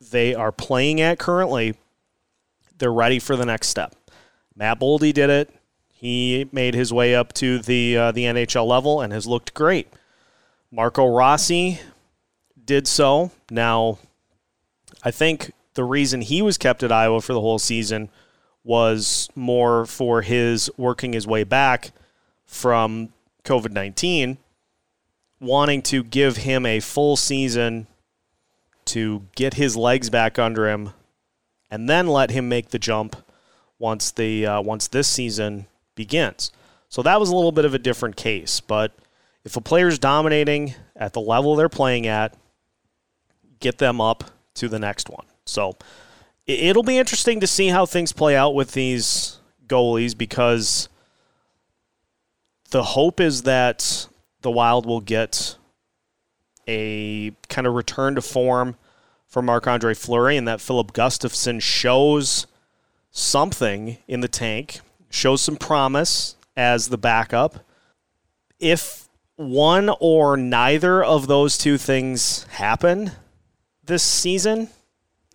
they 0.00 0.34
are 0.34 0.52
playing 0.52 1.00
at 1.00 1.18
currently, 1.18 1.74
they're 2.78 2.92
ready 2.92 3.18
for 3.18 3.36
the 3.36 3.46
next 3.46 3.68
step. 3.68 3.94
Matt 4.56 4.80
Boldy 4.80 5.12
did 5.12 5.30
it. 5.30 5.54
He 5.92 6.48
made 6.50 6.74
his 6.74 6.92
way 6.92 7.14
up 7.14 7.32
to 7.34 7.58
the 7.58 7.96
uh, 7.96 8.12
the 8.12 8.24
NHL 8.24 8.66
level 8.66 9.00
and 9.00 9.12
has 9.12 9.26
looked 9.26 9.52
great. 9.52 9.88
Marco 10.72 11.06
Rossi 11.06 11.80
did 12.64 12.86
so. 12.86 13.30
Now, 13.50 13.98
I 15.02 15.10
think 15.10 15.52
the 15.74 15.84
reason 15.84 16.22
he 16.22 16.40
was 16.40 16.56
kept 16.56 16.82
at 16.82 16.92
Iowa 16.92 17.20
for 17.20 17.32
the 17.32 17.40
whole 17.40 17.58
season 17.58 18.08
was 18.64 19.28
more 19.34 19.86
for 19.86 20.22
his 20.22 20.70
working 20.76 21.12
his 21.12 21.26
way 21.26 21.44
back 21.44 21.92
from 22.46 23.12
COVID 23.44 23.72
19, 23.72 24.38
wanting 25.40 25.82
to 25.82 26.02
give 26.02 26.38
him 26.38 26.64
a 26.64 26.80
full 26.80 27.16
season 27.16 27.86
to 28.90 29.26
get 29.36 29.54
his 29.54 29.76
legs 29.76 30.10
back 30.10 30.38
under 30.38 30.68
him 30.68 30.90
and 31.70 31.88
then 31.88 32.06
let 32.06 32.30
him 32.30 32.48
make 32.48 32.70
the 32.70 32.78
jump 32.78 33.16
once 33.78 34.10
the 34.10 34.46
uh, 34.46 34.60
once 34.60 34.88
this 34.88 35.08
season 35.08 35.66
begins. 35.94 36.52
So 36.88 37.02
that 37.02 37.20
was 37.20 37.30
a 37.30 37.34
little 37.34 37.52
bit 37.52 37.64
of 37.64 37.74
a 37.74 37.78
different 37.78 38.16
case. 38.16 38.60
But 38.60 38.92
if 39.44 39.56
a 39.56 39.60
player's 39.60 39.98
dominating 39.98 40.74
at 40.96 41.12
the 41.12 41.20
level 41.20 41.56
they're 41.56 41.68
playing 41.68 42.06
at, 42.06 42.36
get 43.60 43.78
them 43.78 44.00
up 44.00 44.24
to 44.54 44.68
the 44.68 44.78
next 44.78 45.08
one. 45.08 45.26
So 45.46 45.76
it'll 46.46 46.82
be 46.82 46.98
interesting 46.98 47.40
to 47.40 47.46
see 47.46 47.68
how 47.68 47.86
things 47.86 48.12
play 48.12 48.36
out 48.36 48.54
with 48.54 48.72
these 48.72 49.38
goalies 49.66 50.16
because 50.18 50.88
the 52.70 52.82
hope 52.82 53.20
is 53.20 53.42
that 53.42 54.08
the 54.42 54.50
Wild 54.50 54.86
will 54.86 55.00
get 55.00 55.56
a 56.70 57.32
kind 57.48 57.66
of 57.66 57.74
return 57.74 58.14
to 58.14 58.22
form 58.22 58.76
for 59.26 59.42
Marc 59.42 59.66
Andre 59.66 59.94
Fleury 59.94 60.36
and 60.36 60.46
that 60.46 60.60
Filip 60.60 60.92
Gustavsson 60.92 61.60
shows 61.60 62.46
something 63.10 63.98
in 64.06 64.20
the 64.20 64.28
tank 64.28 64.80
shows 65.10 65.42
some 65.42 65.56
promise 65.56 66.36
as 66.56 66.88
the 66.88 66.98
backup. 66.98 67.64
If 68.58 69.08
one 69.36 69.90
or 70.00 70.36
neither 70.36 71.02
of 71.02 71.26
those 71.26 71.58
two 71.58 71.76
things 71.76 72.44
happen 72.44 73.12
this 73.84 74.02
season, 74.02 74.68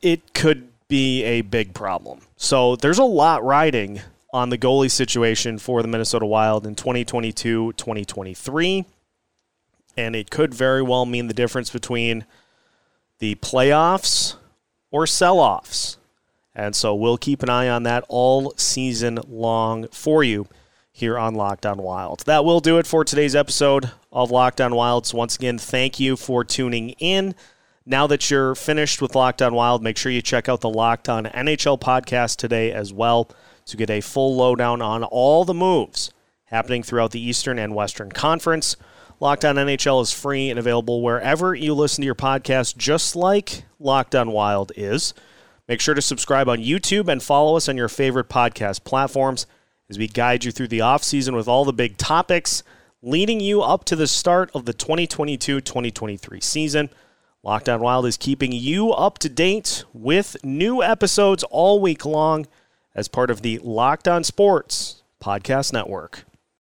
it 0.01 0.33
could 0.33 0.69
be 0.87 1.23
a 1.23 1.41
big 1.41 1.73
problem. 1.73 2.21
So 2.37 2.75
there's 2.75 2.99
a 2.99 3.03
lot 3.03 3.43
riding 3.43 4.01
on 4.31 4.49
the 4.49 4.57
goalie 4.57 4.91
situation 4.91 5.57
for 5.57 5.81
the 5.81 5.87
Minnesota 5.87 6.25
Wild 6.25 6.65
in 6.65 6.75
2022 6.75 7.73
2023. 7.73 8.85
And 9.97 10.15
it 10.15 10.29
could 10.29 10.53
very 10.53 10.81
well 10.81 11.05
mean 11.05 11.27
the 11.27 11.33
difference 11.33 11.69
between 11.69 12.25
the 13.19 13.35
playoffs 13.35 14.35
or 14.91 15.07
sell 15.07 15.39
offs 15.39 15.97
and 16.55 16.75
so 16.75 16.95
we'll 16.95 17.17
keep 17.17 17.43
an 17.43 17.49
eye 17.49 17.67
on 17.67 17.83
that 17.83 18.05
all 18.07 18.53
season 18.55 19.19
long 19.27 19.87
for 19.89 20.23
you 20.23 20.47
here 20.91 21.19
on 21.19 21.35
Lockdown 21.35 21.73
On 21.73 21.83
Wild. 21.83 22.21
That 22.21 22.45
will 22.45 22.61
do 22.61 22.77
it 22.77 22.87
for 22.87 23.03
today's 23.03 23.35
episode 23.35 23.91
of 24.13 24.31
Lockdown 24.31 24.67
On 24.67 24.75
Wild. 24.75 25.05
So 25.05 25.17
once 25.17 25.35
again, 25.35 25.57
thank 25.57 25.99
you 25.99 26.15
for 26.15 26.45
tuning 26.45 26.91
in. 26.91 27.35
Now 27.85 28.07
that 28.07 28.31
you're 28.31 28.55
finished 28.55 29.01
with 29.01 29.15
Locked 29.15 29.41
On 29.41 29.53
Wild, 29.53 29.83
make 29.83 29.97
sure 29.97 30.11
you 30.11 30.21
check 30.21 30.47
out 30.47 30.61
the 30.61 30.69
Locked 30.69 31.09
On 31.09 31.25
NHL 31.25 31.79
podcast 31.79 32.37
today 32.37 32.71
as 32.71 32.93
well 32.93 33.29
to 33.65 33.75
get 33.75 33.89
a 33.89 33.99
full 33.99 34.37
lowdown 34.37 34.81
on 34.81 35.03
all 35.03 35.43
the 35.43 35.53
moves 35.53 36.11
happening 36.45 36.83
throughout 36.83 37.11
the 37.11 37.19
Eastern 37.19 37.59
and 37.59 37.75
Western 37.75 38.11
Conference. 38.11 38.77
Locked 39.19 39.45
On 39.45 39.55
NHL 39.55 40.01
is 40.01 40.11
free 40.11 40.49
and 40.49 40.59
available 40.59 41.01
wherever 41.01 41.55
you 41.55 41.73
listen 41.73 42.01
to 42.01 42.05
your 42.05 42.15
podcast, 42.15 42.75
just 42.75 43.15
like 43.15 43.63
Locked 43.79 44.13
On 44.13 44.31
Wild 44.31 44.71
is. 44.75 45.13
Make 45.67 45.79
sure 45.79 45.95
to 45.95 46.01
subscribe 46.01 46.49
on 46.49 46.59
YouTube 46.59 47.07
and 47.07 47.23
follow 47.23 47.55
us 47.55 47.69
on 47.69 47.77
your 47.77 47.87
favorite 47.87 48.27
podcast 48.27 48.83
platforms 48.83 49.47
as 49.89 49.97
we 49.97 50.07
guide 50.07 50.43
you 50.43 50.51
through 50.51 50.67
the 50.67 50.79
offseason 50.79 51.33
with 51.33 51.47
all 51.47 51.63
the 51.63 51.73
big 51.73 51.97
topics 51.97 52.61
leading 53.01 53.39
you 53.39 53.61
up 53.61 53.85
to 53.85 53.95
the 53.95 54.07
start 54.07 54.51
of 54.53 54.65
the 54.65 54.73
2022 54.73 55.61
2023 55.61 56.41
season. 56.41 56.89
Locked 57.41 57.69
On 57.69 57.79
Wild 57.79 58.05
is 58.05 58.17
keeping 58.17 58.51
you 58.51 58.91
up 58.91 59.19
to 59.19 59.29
date 59.29 59.85
with 59.93 60.35
new 60.43 60.83
episodes 60.83 61.43
all 61.43 61.79
week 61.79 62.05
long 62.05 62.47
as 62.93 63.07
part 63.07 63.29
of 63.29 63.43
the 63.43 63.59
Locked 63.59 64.07
On 64.07 64.23
Sports 64.23 65.03
Podcast 65.23 65.71
Network. 65.71 66.25